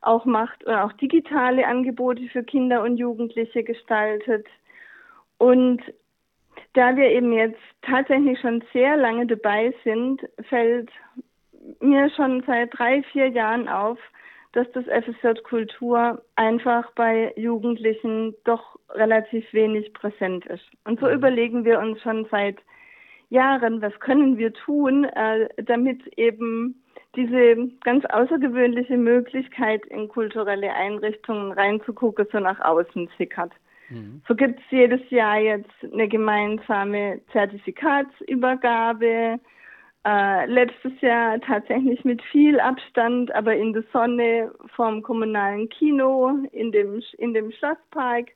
auch 0.00 0.24
macht 0.24 0.64
oder 0.64 0.84
auch 0.84 0.92
digitale 0.94 1.66
Angebote 1.66 2.22
für 2.32 2.42
Kinder 2.42 2.82
und 2.82 2.96
Jugendliche 2.96 3.62
gestaltet. 3.62 4.46
Und 5.38 5.82
da 6.74 6.96
wir 6.96 7.10
eben 7.10 7.32
jetzt 7.32 7.60
tatsächlich 7.82 8.38
schon 8.40 8.62
sehr 8.72 8.96
lange 8.96 9.26
dabei 9.26 9.74
sind, 9.84 10.20
fällt 10.48 10.90
mir 11.80 12.10
schon 12.10 12.42
seit 12.46 12.76
drei, 12.76 13.02
vier 13.12 13.28
Jahren 13.28 13.68
auf, 13.68 13.98
dass 14.52 14.70
das 14.72 14.84
FSJ 14.86 15.42
Kultur 15.42 16.22
einfach 16.36 16.90
bei 16.92 17.32
Jugendlichen 17.36 18.34
doch 18.44 18.78
relativ 18.90 19.52
wenig 19.52 19.92
präsent 19.92 20.46
ist. 20.46 20.64
Und 20.84 21.00
so 21.00 21.06
mhm. 21.06 21.12
überlegen 21.12 21.64
wir 21.64 21.78
uns 21.78 22.00
schon 22.02 22.26
seit 22.30 22.56
Jahren, 23.30 23.82
was 23.82 23.98
können 24.00 24.38
wir 24.38 24.54
tun, 24.54 25.04
äh, 25.04 25.48
damit 25.62 26.06
eben 26.16 26.82
diese 27.14 27.68
ganz 27.84 28.06
außergewöhnliche 28.06 28.96
Möglichkeit, 28.96 29.84
in 29.86 30.08
kulturelle 30.08 30.72
Einrichtungen 30.72 31.52
reinzugucken, 31.52 32.26
so 32.32 32.38
nach 32.38 32.58
außen 32.60 33.10
sickert. 33.18 33.52
Mhm. 33.90 34.22
So 34.26 34.34
gibt 34.34 34.60
es 34.60 34.64
jedes 34.70 35.02
Jahr 35.10 35.38
jetzt 35.38 35.68
eine 35.92 36.08
gemeinsame 36.08 37.20
Zertifikatsübergabe. 37.32 39.38
Äh, 40.06 40.46
letztes 40.46 40.92
Jahr 41.00 41.40
tatsächlich 41.40 42.04
mit 42.04 42.22
viel 42.30 42.60
Abstand, 42.60 43.34
aber 43.34 43.56
in 43.56 43.72
der 43.72 43.84
Sonne 43.92 44.52
vom 44.74 45.02
kommunalen 45.02 45.68
Kino 45.68 46.38
in 46.52 46.72
dem, 46.72 47.02
in 47.18 47.34
dem 47.34 47.50
Schlosspark. 47.52 48.30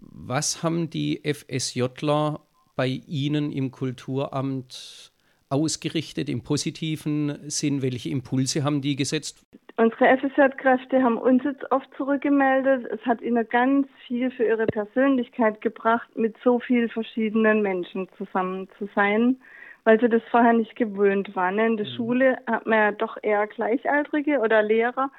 Was 0.00 0.62
haben 0.62 0.90
die 0.90 1.22
FSJler 1.24 2.40
bei 2.74 3.00
Ihnen 3.06 3.52
im 3.52 3.70
Kulturamt 3.70 5.12
ausgerichtet 5.48 6.28
im 6.28 6.42
positiven 6.42 7.38
Sinn? 7.48 7.82
Welche 7.82 8.08
Impulse 8.08 8.64
haben 8.64 8.80
die 8.80 8.96
gesetzt? 8.96 9.46
Unsere 9.76 10.18
FSJ-Kräfte 10.18 11.02
haben 11.02 11.16
uns 11.16 11.44
jetzt 11.44 11.70
oft 11.70 11.88
zurückgemeldet. 11.96 12.86
Es 12.92 13.00
hat 13.06 13.22
ihnen 13.22 13.48
ganz 13.48 13.86
viel 14.06 14.30
für 14.30 14.44
ihre 14.44 14.66
Persönlichkeit 14.66 15.60
gebracht, 15.60 16.08
mit 16.16 16.36
so 16.44 16.58
vielen 16.58 16.90
verschiedenen 16.90 17.62
Menschen 17.62 18.08
zusammen 18.18 18.68
zu 18.78 18.88
sein, 18.94 19.36
weil 19.84 20.00
sie 20.00 20.08
das 20.08 20.22
vorher 20.30 20.52
nicht 20.52 20.76
gewöhnt 20.76 21.34
waren. 21.34 21.58
In 21.58 21.76
der 21.76 21.86
mhm. 21.86 21.96
Schule 21.96 22.38
hat 22.46 22.66
man 22.66 22.78
ja 22.78 22.92
doch 22.92 23.16
eher 23.22 23.46
Gleichaltrige 23.46 24.38
oder 24.40 24.62
Lehrer, 24.62 25.10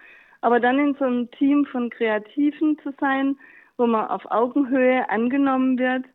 aber 0.42 0.60
dann 0.60 0.80
in 0.80 0.96
so 0.96 1.06
einem 1.06 1.32
Team 1.32 1.66
von 1.66 1.90
Kreativen 1.90 2.78
zu 2.80 2.94
sein, 3.00 3.38
wo 3.78 3.88
man 3.88 4.08
auf 4.08 4.30
Augenhöhe 4.30 5.10
angenommen 5.10 5.78
wird. 5.80 6.06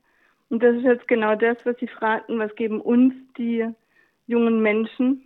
Und 0.50 0.62
das 0.62 0.76
ist 0.76 0.84
jetzt 0.84 1.08
genau 1.08 1.34
das, 1.34 1.56
was 1.64 1.76
Sie 1.78 1.88
fragten, 1.88 2.38
was 2.38 2.54
geben 2.54 2.80
uns 2.80 3.14
die 3.36 3.66
jungen 4.26 4.62
Menschen. 4.62 5.24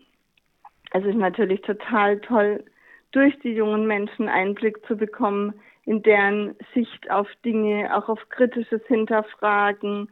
Also 0.90 1.08
es 1.08 1.14
ist 1.14 1.20
natürlich 1.20 1.60
total 1.62 2.20
toll, 2.20 2.64
durch 3.12 3.38
die 3.40 3.52
jungen 3.52 3.86
Menschen 3.86 4.28
Einblick 4.28 4.84
zu 4.86 4.96
bekommen 4.96 5.54
in 5.84 6.02
deren 6.02 6.56
Sicht 6.74 7.10
auf 7.10 7.28
Dinge, 7.44 7.94
auch 7.94 8.08
auf 8.08 8.28
kritisches 8.28 8.82
Hinterfragen. 8.86 10.08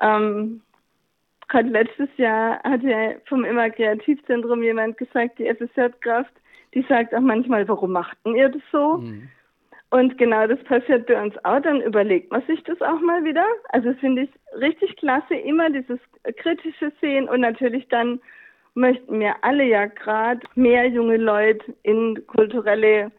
Ähm, 0.00 0.62
Gerade 1.50 1.68
letztes 1.68 2.08
Jahr 2.16 2.62
hat 2.62 2.82
ja 2.82 3.14
vom 3.26 3.44
Immer 3.44 3.70
Kreativzentrum 3.70 4.62
jemand 4.62 4.96
gesagt, 4.96 5.38
die 5.38 5.52
FSJ-Kraft, 5.52 6.32
die 6.74 6.86
sagt 6.88 7.12
auch 7.12 7.20
manchmal, 7.20 7.66
warum 7.66 7.90
machten 7.90 8.36
ihr 8.36 8.48
das 8.48 8.62
so? 8.70 8.98
Mhm. 8.98 9.28
Und 9.90 10.16
genau 10.16 10.46
das 10.46 10.62
passiert 10.62 11.06
bei 11.06 11.20
uns 11.20 11.34
auch. 11.44 11.60
Dann 11.60 11.80
überlegt 11.82 12.30
man 12.30 12.42
sich 12.46 12.62
das 12.62 12.80
auch 12.80 13.00
mal 13.00 13.24
wieder. 13.24 13.44
Also 13.70 13.92
finde 13.94 14.22
ich 14.22 14.30
richtig 14.60 14.96
klasse, 14.96 15.34
immer 15.34 15.68
dieses 15.70 15.98
kritische 16.36 16.92
Sehen 17.00 17.28
und 17.28 17.40
natürlich 17.40 17.88
dann 17.88 18.20
möchten 18.74 19.18
wir 19.18 19.34
alle 19.42 19.64
ja 19.64 19.86
gerade 19.86 20.40
mehr 20.54 20.86
junge 20.86 21.16
Leute 21.16 21.74
in 21.82 22.24
kulturelle 22.28 23.10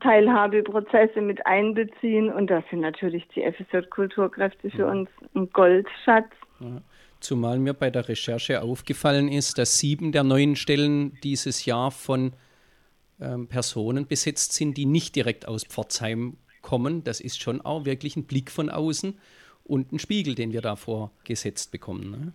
Teilhabeprozesse 0.00 1.22
mit 1.22 1.46
einbeziehen 1.46 2.30
und 2.30 2.50
das 2.50 2.62
sind 2.68 2.80
natürlich 2.80 3.26
die 3.28 3.50
FSJ-Kulturkräfte 3.50 4.70
für 4.70 4.86
uns 4.86 5.08
ein 5.34 5.48
Goldschatz. 5.50 6.28
Ja. 6.60 6.82
Zumal 7.24 7.58
mir 7.58 7.72
bei 7.72 7.88
der 7.88 8.06
Recherche 8.06 8.60
aufgefallen 8.60 9.28
ist, 9.28 9.56
dass 9.56 9.78
sieben 9.78 10.12
der 10.12 10.24
neuen 10.24 10.56
Stellen 10.56 11.18
dieses 11.22 11.64
Jahr 11.64 11.90
von 11.90 12.34
ähm, 13.18 13.48
Personen 13.48 14.06
besetzt 14.06 14.52
sind, 14.52 14.76
die 14.76 14.84
nicht 14.84 15.16
direkt 15.16 15.48
aus 15.48 15.64
Pforzheim 15.64 16.36
kommen. 16.60 17.02
Das 17.02 17.20
ist 17.22 17.40
schon 17.40 17.62
auch 17.62 17.86
wirklich 17.86 18.16
ein 18.16 18.26
Blick 18.26 18.50
von 18.50 18.68
außen 18.68 19.18
und 19.64 19.90
ein 19.90 19.98
Spiegel, 19.98 20.34
den 20.34 20.52
wir 20.52 20.60
da 20.60 20.76
vorgesetzt 20.76 21.72
bekommen. 21.72 22.10
Ne? 22.10 22.32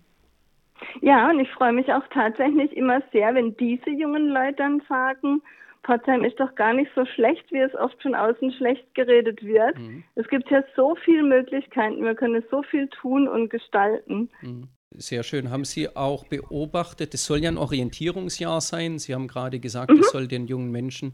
Ja, 1.01 1.29
und 1.29 1.39
ich 1.39 1.49
freue 1.51 1.73
mich 1.73 1.93
auch 1.93 2.07
tatsächlich 2.11 2.75
immer 2.75 3.03
sehr, 3.11 3.35
wenn 3.35 3.55
diese 3.57 3.91
jungen 3.91 4.29
Leute 4.29 4.55
dann 4.55 4.81
sagen, 4.89 5.43
Pforzheim 5.83 6.23
ist 6.23 6.39
doch 6.39 6.55
gar 6.55 6.73
nicht 6.73 6.89
so 6.95 7.05
schlecht, 7.05 7.51
wie 7.51 7.59
es 7.59 7.75
oft 7.75 8.01
von 8.01 8.15
außen 8.15 8.53
schlecht 8.53 8.95
geredet 8.95 9.43
wird. 9.43 9.77
Mhm. 9.77 10.03
Es 10.15 10.27
gibt 10.29 10.49
ja 10.49 10.63
so 10.75 10.95
viele 11.05 11.21
Möglichkeiten, 11.21 12.03
wir 12.03 12.15
können 12.15 12.43
so 12.49 12.63
viel 12.63 12.87
tun 12.87 13.27
und 13.27 13.49
gestalten. 13.49 14.31
Mhm. 14.41 14.69
Sehr 14.91 15.23
schön. 15.23 15.51
Haben 15.51 15.65
Sie 15.65 15.95
auch 15.95 16.25
beobachtet, 16.25 17.13
es 17.13 17.25
soll 17.25 17.43
ja 17.43 17.51
ein 17.51 17.57
Orientierungsjahr 17.57 18.59
sein. 18.59 18.97
Sie 18.97 19.13
haben 19.13 19.27
gerade 19.27 19.59
gesagt, 19.59 19.91
mhm. 19.91 19.99
es 19.99 20.11
soll 20.11 20.27
den 20.27 20.47
jungen 20.47 20.71
Menschen 20.71 21.13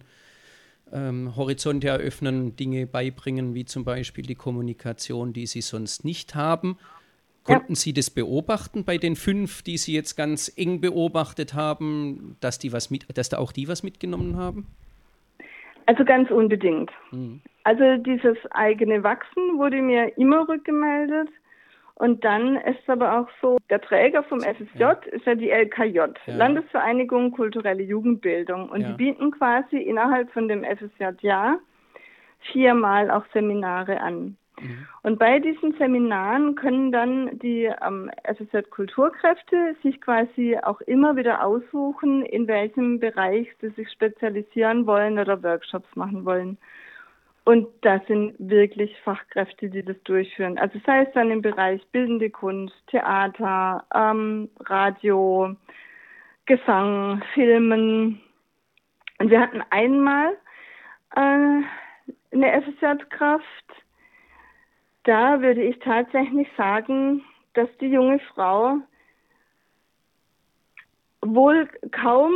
ähm, 0.93 1.35
Horizonte 1.35 1.89
eröffnen, 1.89 2.55
Dinge 2.55 2.87
beibringen, 2.87 3.53
wie 3.53 3.65
zum 3.65 3.83
Beispiel 3.83 4.25
die 4.25 4.35
Kommunikation, 4.35 5.33
die 5.33 5.45
sie 5.45 5.61
sonst 5.61 6.05
nicht 6.05 6.35
haben. 6.35 6.77
Konnten 7.43 7.73
ja. 7.73 7.75
Sie 7.75 7.93
das 7.93 8.09
beobachten 8.09 8.85
bei 8.85 8.97
den 8.97 9.15
fünf, 9.15 9.61
die 9.61 9.77
Sie 9.77 9.93
jetzt 9.93 10.15
ganz 10.15 10.51
eng 10.55 10.81
beobachtet 10.81 11.53
haben, 11.53 12.37
dass 12.39 12.57
die 12.57 12.73
was 12.73 12.89
mit, 12.89 13.05
dass 13.15 13.29
da 13.29 13.37
auch 13.37 13.51
die 13.51 13.67
was 13.67 13.83
mitgenommen 13.83 14.35
haben? 14.35 14.65
Also 15.85 16.03
ganz 16.05 16.31
unbedingt. 16.31 16.89
Mhm. 17.11 17.41
Also 17.63 17.97
dieses 17.97 18.37
eigene 18.51 19.03
Wachsen 19.03 19.57
wurde 19.57 19.81
mir 19.81 20.17
immer 20.17 20.47
rückgemeldet. 20.47 21.29
Und 21.95 22.25
dann 22.25 22.57
ist 22.57 22.79
es 22.83 22.89
aber 22.89 23.19
auch 23.19 23.29
so, 23.41 23.57
der 23.69 23.79
Träger 23.79 24.23
vom 24.23 24.41
FSJ 24.41 24.79
ja. 24.79 24.91
ist 24.91 25.25
ja 25.25 25.35
die 25.35 25.49
LKJ, 25.49 25.97
ja. 25.97 26.11
Landesvereinigung 26.27 27.31
Kulturelle 27.31 27.83
Jugendbildung. 27.83 28.69
Und 28.69 28.81
ja. 28.81 28.89
die 28.89 28.93
bieten 28.93 29.31
quasi 29.31 29.77
innerhalb 29.77 30.29
von 30.31 30.49
dem 30.49 30.63
FSJ 30.63 31.05
ja 31.21 31.57
viermal 32.51 33.09
auch 33.09 33.23
Seminare 33.33 34.01
an. 34.01 34.35
Mhm. 34.59 34.87
Und 35.03 35.19
bei 35.19 35.39
diesen 35.39 35.73
Seminaren 35.77 36.55
können 36.55 36.91
dann 36.91 37.39
die 37.39 37.71
ähm, 37.85 38.11
FSJ 38.23 38.69
Kulturkräfte 38.69 39.75
sich 39.81 39.99
quasi 40.01 40.57
auch 40.61 40.81
immer 40.81 41.15
wieder 41.15 41.45
aussuchen, 41.45 42.25
in 42.25 42.47
welchem 42.47 42.99
Bereich 42.99 43.47
sie 43.61 43.69
sich 43.69 43.89
spezialisieren 43.91 44.85
wollen 44.85 45.17
oder 45.19 45.41
Workshops 45.43 45.95
machen 45.95 46.25
wollen. 46.25 46.57
Und 47.45 47.67
das 47.81 48.01
sind 48.07 48.33
wirklich 48.39 48.99
Fachkräfte, 49.03 49.69
die 49.69 49.83
das 49.83 50.01
durchführen. 50.03 50.57
Also 50.57 50.79
sei 50.83 51.03
es 51.03 51.13
dann 51.13 51.29
im 51.29 51.43
Bereich 51.43 51.85
bildende 51.91 52.31
Kunst, 52.31 52.75
Theater, 52.87 53.85
ähm, 53.93 54.49
Radio, 54.61 55.55
Gesang, 56.47 57.23
Filmen. 57.35 58.19
Und 59.19 59.29
wir 59.29 59.39
hatten 59.39 59.61
einmal 59.69 60.35
äh, 61.15 61.61
eine 62.31 62.61
FSJ-Kraft. 62.63 63.45
Da 65.03 65.39
würde 65.39 65.61
ich 65.61 65.77
tatsächlich 65.79 66.47
sagen, 66.57 67.23
dass 67.53 67.69
die 67.79 67.91
junge 67.91 68.19
Frau 68.33 68.79
wohl 71.21 71.69
kaum 71.91 72.33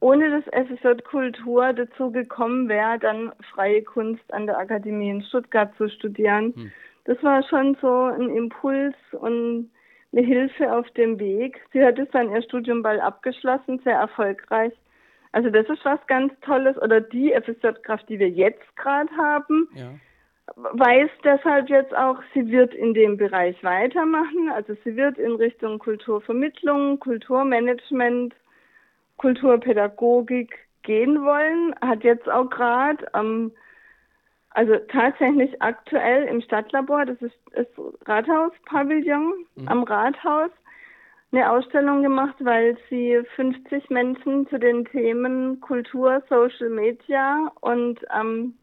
ohne 0.00 0.30
das 0.30 0.66
FSJ 0.66 1.02
Kultur 1.02 1.72
dazu 1.72 2.10
gekommen 2.10 2.68
wäre, 2.68 2.98
dann 2.98 3.32
freie 3.52 3.82
Kunst 3.82 4.32
an 4.32 4.46
der 4.46 4.58
Akademie 4.58 5.10
in 5.10 5.22
Stuttgart 5.22 5.74
zu 5.76 5.88
studieren. 5.88 6.54
Hm. 6.54 6.72
Das 7.04 7.22
war 7.22 7.42
schon 7.42 7.76
so 7.80 8.04
ein 8.04 8.30
Impuls 8.30 8.94
und 9.12 9.70
eine 10.12 10.26
Hilfe 10.26 10.72
auf 10.72 10.88
dem 10.92 11.18
Weg. 11.18 11.60
Sie 11.72 11.84
hat 11.84 11.98
es 11.98 12.08
dann 12.10 12.30
ihr 12.30 12.42
Studium 12.42 12.82
bald 12.82 13.00
abgeschlossen, 13.00 13.80
sehr 13.84 13.96
erfolgreich. 13.96 14.72
Also 15.32 15.50
das 15.50 15.68
ist 15.68 15.84
was 15.84 15.98
ganz 16.06 16.32
Tolles. 16.40 16.80
Oder 16.80 17.00
die 17.00 17.32
FSJ-Kraft, 17.32 18.08
die 18.08 18.18
wir 18.18 18.28
jetzt 18.30 18.76
gerade 18.76 19.10
haben, 19.16 19.68
ja. 19.74 19.90
weiß 20.54 21.10
deshalb 21.24 21.68
jetzt 21.68 21.94
auch, 21.94 22.18
sie 22.32 22.50
wird 22.50 22.72
in 22.74 22.94
dem 22.94 23.16
Bereich 23.16 23.62
weitermachen. 23.64 24.50
Also 24.54 24.74
sie 24.84 24.96
wird 24.96 25.18
in 25.18 25.32
Richtung 25.32 25.78
Kulturvermittlung, 25.78 27.00
Kulturmanagement 27.00 28.34
Kulturpädagogik 29.16 30.54
gehen 30.82 31.24
wollen, 31.24 31.74
hat 31.80 32.04
jetzt 32.04 32.28
auch 32.28 32.48
gerade, 32.50 33.06
ähm, 33.14 33.52
also 34.50 34.76
tatsächlich 34.90 35.60
aktuell 35.60 36.24
im 36.24 36.40
Stadtlabor, 36.42 37.06
das 37.06 37.20
ist 37.22 37.36
das 37.54 37.66
Rathauspavillon 38.06 39.46
mhm. 39.56 39.68
am 39.68 39.82
Rathaus, 39.82 40.50
eine 41.32 41.50
Ausstellung 41.50 42.02
gemacht, 42.02 42.36
weil 42.40 42.76
sie 42.88 43.20
50 43.34 43.90
Menschen 43.90 44.46
zu 44.48 44.58
den 44.58 44.84
Themen 44.84 45.60
Kultur, 45.60 46.22
Social 46.28 46.68
Media 46.68 47.50
und 47.60 47.98
ähm, 48.16 48.54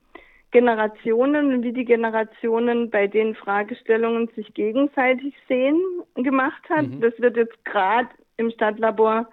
Generationen 0.51 1.53
und 1.53 1.63
wie 1.63 1.73
die 1.73 1.85
Generationen 1.85 2.89
bei 2.89 3.07
den 3.07 3.35
Fragestellungen 3.35 4.29
sich 4.35 4.53
gegenseitig 4.53 5.33
sehen 5.47 5.81
gemacht 6.15 6.61
hat. 6.69 6.87
Mhm. 6.87 7.01
Das 7.01 7.13
wird 7.19 7.37
jetzt 7.37 7.65
gerade 7.65 8.09
im 8.37 8.51
Stadtlabor 8.51 9.27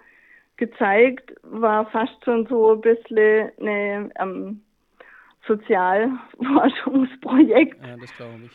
gezeigt, 0.59 1.33
war 1.41 1.89
fast 1.89 2.23
schon 2.23 2.45
so 2.47 2.73
ein 2.73 2.81
bisschen 2.81 3.49
ein 3.59 4.13
ähm, 4.19 4.61
Sozialforschungsprojekt. 5.47 7.83
Ja, 7.83 7.97
das 7.97 8.15
glaube 8.15 8.43
ich. 8.45 8.51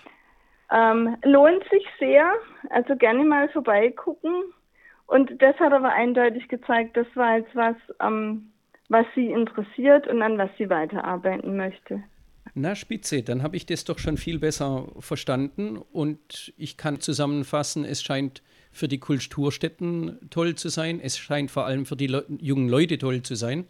Ähm, 0.71 1.17
lohnt 1.25 1.65
sich 1.71 1.85
sehr, 1.99 2.33
also 2.71 2.95
gerne 2.97 3.25
mal 3.25 3.49
vorbeigucken. 3.49 4.45
Und 5.07 5.43
das 5.43 5.57
hat 5.57 5.73
aber 5.73 5.93
eindeutig 5.93 6.49
gezeigt, 6.49 6.97
das 6.97 7.07
war 7.15 7.39
jetzt 7.39 7.55
was, 7.55 7.77
ähm, 8.01 8.53
was 8.89 9.07
sie 9.15 9.31
interessiert 9.31 10.09
und 10.09 10.23
an 10.23 10.39
was 10.39 10.51
sie 10.57 10.71
weiterarbeiten 10.71 11.57
möchte. 11.57 12.03
Na, 12.55 12.75
Spitze, 12.75 13.23
dann 13.23 13.43
habe 13.43 13.57
ich 13.57 13.67
das 13.67 13.85
doch 13.85 13.99
schon 13.99 14.17
viel 14.17 14.39
besser 14.39 14.89
verstanden 14.99 15.77
und 15.77 16.53
ich 16.57 16.77
kann 16.77 17.01
zusammenfassen, 17.01 17.85
es 17.85 18.03
scheint 18.03 18.43
für 18.75 18.89
die 18.89 18.99
Kulturstätten 18.99 20.19
toll 20.31 20.57
zu 20.57 20.69
sein. 20.69 21.01
Es 21.01 21.17
scheint 21.17 21.51
vor 21.51 21.65
allem 21.65 21.87
für 21.87 21.97
die 21.97 22.09
Le 22.09 22.27
jungen 22.41 22.69
Leute 22.69 22.99
toll 22.99 23.23
zu 23.23 23.37
sein. 23.37 23.67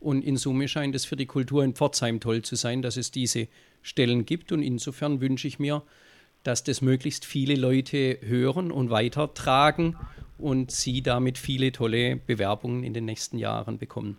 Und 0.00 0.22
in 0.22 0.36
Summe 0.36 0.68
scheint 0.68 0.94
es 0.94 1.04
für 1.04 1.16
die 1.16 1.26
Kultur 1.26 1.64
in 1.64 1.74
Pforzheim 1.74 2.20
toll 2.20 2.42
zu 2.42 2.56
sein, 2.56 2.80
dass 2.82 2.96
es 2.96 3.10
diese 3.10 3.48
Stellen 3.82 4.24
gibt. 4.24 4.52
Und 4.52 4.62
insofern 4.62 5.20
wünsche 5.20 5.48
ich 5.48 5.58
mir, 5.58 5.82
dass 6.44 6.62
das 6.62 6.82
möglichst 6.82 7.24
viele 7.24 7.56
Leute 7.56 8.18
hören 8.22 8.70
und 8.70 8.90
weitertragen 8.90 9.96
und 10.38 10.70
sie 10.70 11.02
damit 11.02 11.38
viele 11.38 11.72
tolle 11.72 12.16
Bewerbungen 12.16 12.84
in 12.84 12.94
den 12.94 13.06
nächsten 13.06 13.38
Jahren 13.38 13.78
bekommen. 13.78 14.18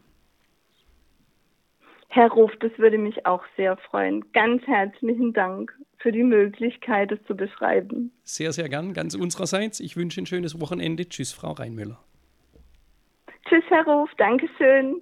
Herr 2.15 2.31
Ruf, 2.31 2.53
das 2.61 2.71
würde 2.77 2.97
mich 2.97 3.25
auch 3.25 3.43
sehr 3.57 3.75
freuen. 3.75 4.23
Ganz 4.31 4.65
herzlichen 4.67 5.33
Dank 5.33 5.77
für 5.97 6.13
die 6.13 6.23
Möglichkeit, 6.23 7.11
es 7.11 7.21
zu 7.27 7.35
beschreiben. 7.35 8.09
Sehr, 8.23 8.53
sehr 8.53 8.69
gern, 8.69 8.93
ganz 8.93 9.15
unsererseits. 9.15 9.81
Ich 9.81 9.97
wünsche 9.97 10.21
ein 10.21 10.25
schönes 10.25 10.61
Wochenende. 10.61 11.09
Tschüss, 11.09 11.33
Frau 11.33 11.51
Reinmüller. 11.51 11.99
Tschüss, 13.49 13.65
Herr 13.67 13.83
Ruf. 13.85 14.09
Dankeschön. 14.17 15.01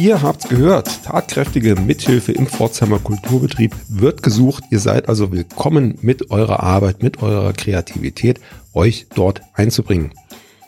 Ihr 0.00 0.22
habt's 0.22 0.48
gehört, 0.48 1.04
tatkräftige 1.04 1.74
Mithilfe 1.74 2.32
im 2.32 2.46
Pforzheimer 2.46 3.00
Kulturbetrieb 3.00 3.76
wird 3.86 4.22
gesucht. 4.22 4.64
Ihr 4.70 4.78
seid 4.78 5.10
also 5.10 5.30
willkommen 5.30 5.98
mit 6.00 6.30
eurer 6.30 6.62
Arbeit, 6.62 7.02
mit 7.02 7.22
eurer 7.22 7.52
Kreativität, 7.52 8.40
euch 8.72 9.08
dort 9.14 9.42
einzubringen. 9.52 10.12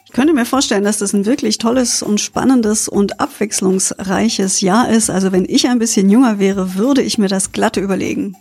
Ich 0.05 0.12
könnte 0.12 0.35
mir 0.35 0.45
vorstellen, 0.45 0.85
dass 0.85 0.99
das 0.99 1.14
ein 1.14 1.25
wirklich 1.25 1.57
tolles 1.57 2.03
und 2.03 2.21
spannendes 2.21 2.88
und 2.88 3.21
abwechslungsreiches 3.21 4.61
Jahr 4.61 4.90
ist. 4.90 5.09
Also 5.09 5.33
wenn 5.33 5.47
ich 5.47 5.66
ein 5.66 5.79
bisschen 5.79 6.11
jünger 6.11 6.38
wäre, 6.38 6.75
würde 6.75 7.01
ich 7.01 7.16
mir 7.16 7.29
das 7.29 7.53
glatte 7.53 7.81
überlegen. 7.81 8.37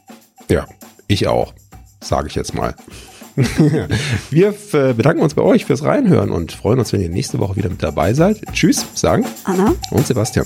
Ja, 0.50 0.68
ich 1.08 1.26
auch, 1.26 1.54
sage 2.04 2.28
ich 2.28 2.36
jetzt 2.36 2.54
mal. 2.54 2.76
Wir 4.30 4.54
bedanken 4.72 5.22
uns 5.22 5.36
bei 5.36 5.42
euch 5.42 5.64
fürs 5.64 5.84
Reinhören 5.86 6.32
und 6.32 6.52
freuen 6.52 6.80
uns, 6.80 6.92
wenn 6.92 7.00
ihr 7.00 7.08
nächste 7.08 7.40
Woche 7.40 7.56
wieder 7.56 7.70
mit 7.70 7.82
dabei 7.82 8.14
seid. 8.14 8.42
Tschüss, 8.52 8.86
sagen 8.94 9.26
Anna 9.46 9.74
und 9.92 10.06
Sebastian. 10.06 10.46